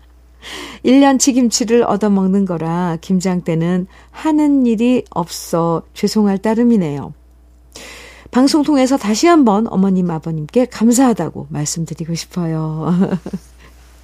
1년치 0.86 1.34
김치를 1.34 1.84
얻어먹는 1.84 2.45
거라 2.45 2.97
김장 3.01 3.41
때는 3.41 3.88
하는 4.12 4.65
일이 4.65 5.03
없어 5.10 5.84
죄송할 5.93 6.39
따름이네요. 6.39 7.13
방송 8.34 8.63
통해서 8.63 8.97
다시 8.97 9.27
한번 9.27 9.67
어머님, 9.67 10.10
아버님께 10.10 10.65
감사하다고 10.65 11.47
말씀드리고 11.51 12.15
싶어요. 12.15 12.91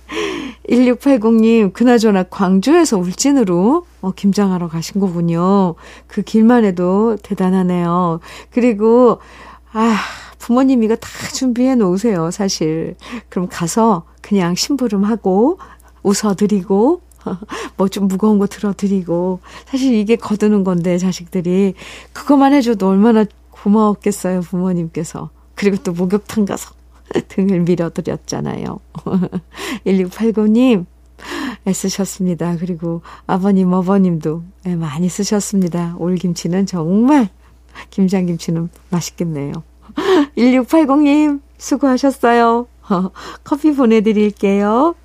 1680님, 0.70 1.74
그나저나 1.74 2.24
광주에서 2.24 3.00
울진으로 3.00 3.88
어, 4.02 4.12
김장하러 4.12 4.68
가신 4.68 5.02
거군요. 5.02 5.74
그 6.06 6.22
길만 6.22 6.64
해도 6.64 7.18
대단하네요. 7.24 8.20
그리고, 8.52 9.20
아, 9.74 9.98
부모님 10.38 10.84
이거 10.84 10.96
다 10.96 11.10
준비해 11.34 11.74
놓으세요, 11.74 12.30
사실. 12.30 12.96
그럼 13.30 13.48
가서 13.50 14.06
그냥 14.22 14.54
심부름하고, 14.54 15.58
웃어드리고, 16.04 17.02
뭐 17.78 17.88
좀 17.90 18.08
무거운 18.08 18.40
거 18.40 18.48
들어드리고, 18.48 19.40
사실 19.66 19.94
이게 19.94 20.16
거두는 20.16 20.64
건데, 20.64 20.98
자식들이. 20.98 21.74
그것만 22.14 22.54
해줘도 22.54 22.88
얼마나 22.90 23.26
고마웠겠어요, 23.52 24.42
부모님께서. 24.42 25.30
그리고 25.56 25.78
또 25.84 25.92
목욕탕 25.92 26.46
가서 26.46 26.72
등을 27.28 27.62
밀어드렸잖아요. 27.62 28.80
1680님, 29.86 30.86
애쓰셨습니다. 31.68 32.56
그리고 32.58 33.02
아버님, 33.28 33.74
어머님도 33.74 34.44
많이 34.78 35.10
쓰셨습니다. 35.10 35.96
올김치는 35.98 36.66
정말, 36.66 37.28
김장김치는 37.90 38.70
맛있겠네요. 38.90 39.52
1680님, 40.38 41.42
수고하셨어요. 41.58 42.68
커피 43.44 43.74
보내드릴게요. 43.76 44.96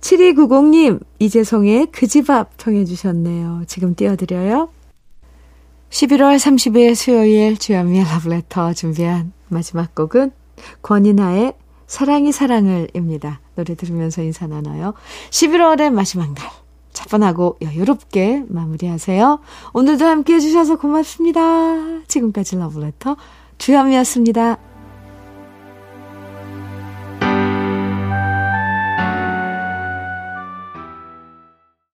7290님, 0.00 1.00
이재성의 1.18 1.86
그 1.92 2.06
집 2.06 2.30
앞 2.30 2.56
청해 2.58 2.84
주셨네요. 2.84 3.62
지금 3.66 3.94
띄워드려요. 3.94 4.70
11월 5.90 6.36
30일 6.36 6.94
수요일 6.94 7.56
주현미의 7.58 8.04
러브레터 8.04 8.74
준비한 8.74 9.32
마지막 9.48 9.94
곡은 9.94 10.32
권인하의 10.82 11.54
사랑이 11.86 12.32
사랑을입니다. 12.32 13.40
노래 13.54 13.74
들으면서 13.74 14.22
인사 14.22 14.46
나눠요. 14.46 14.94
11월의 15.30 15.90
마지막 15.90 16.34
날. 16.34 16.50
차분하고 16.92 17.58
여유롭게 17.62 18.44
마무리하세요. 18.48 19.40
오늘도 19.72 20.04
함께 20.04 20.34
해주셔서 20.34 20.76
고맙습니다. 20.78 21.40
지금까지 22.08 22.56
러브레터 22.56 23.16
주현미였습니다. 23.56 24.67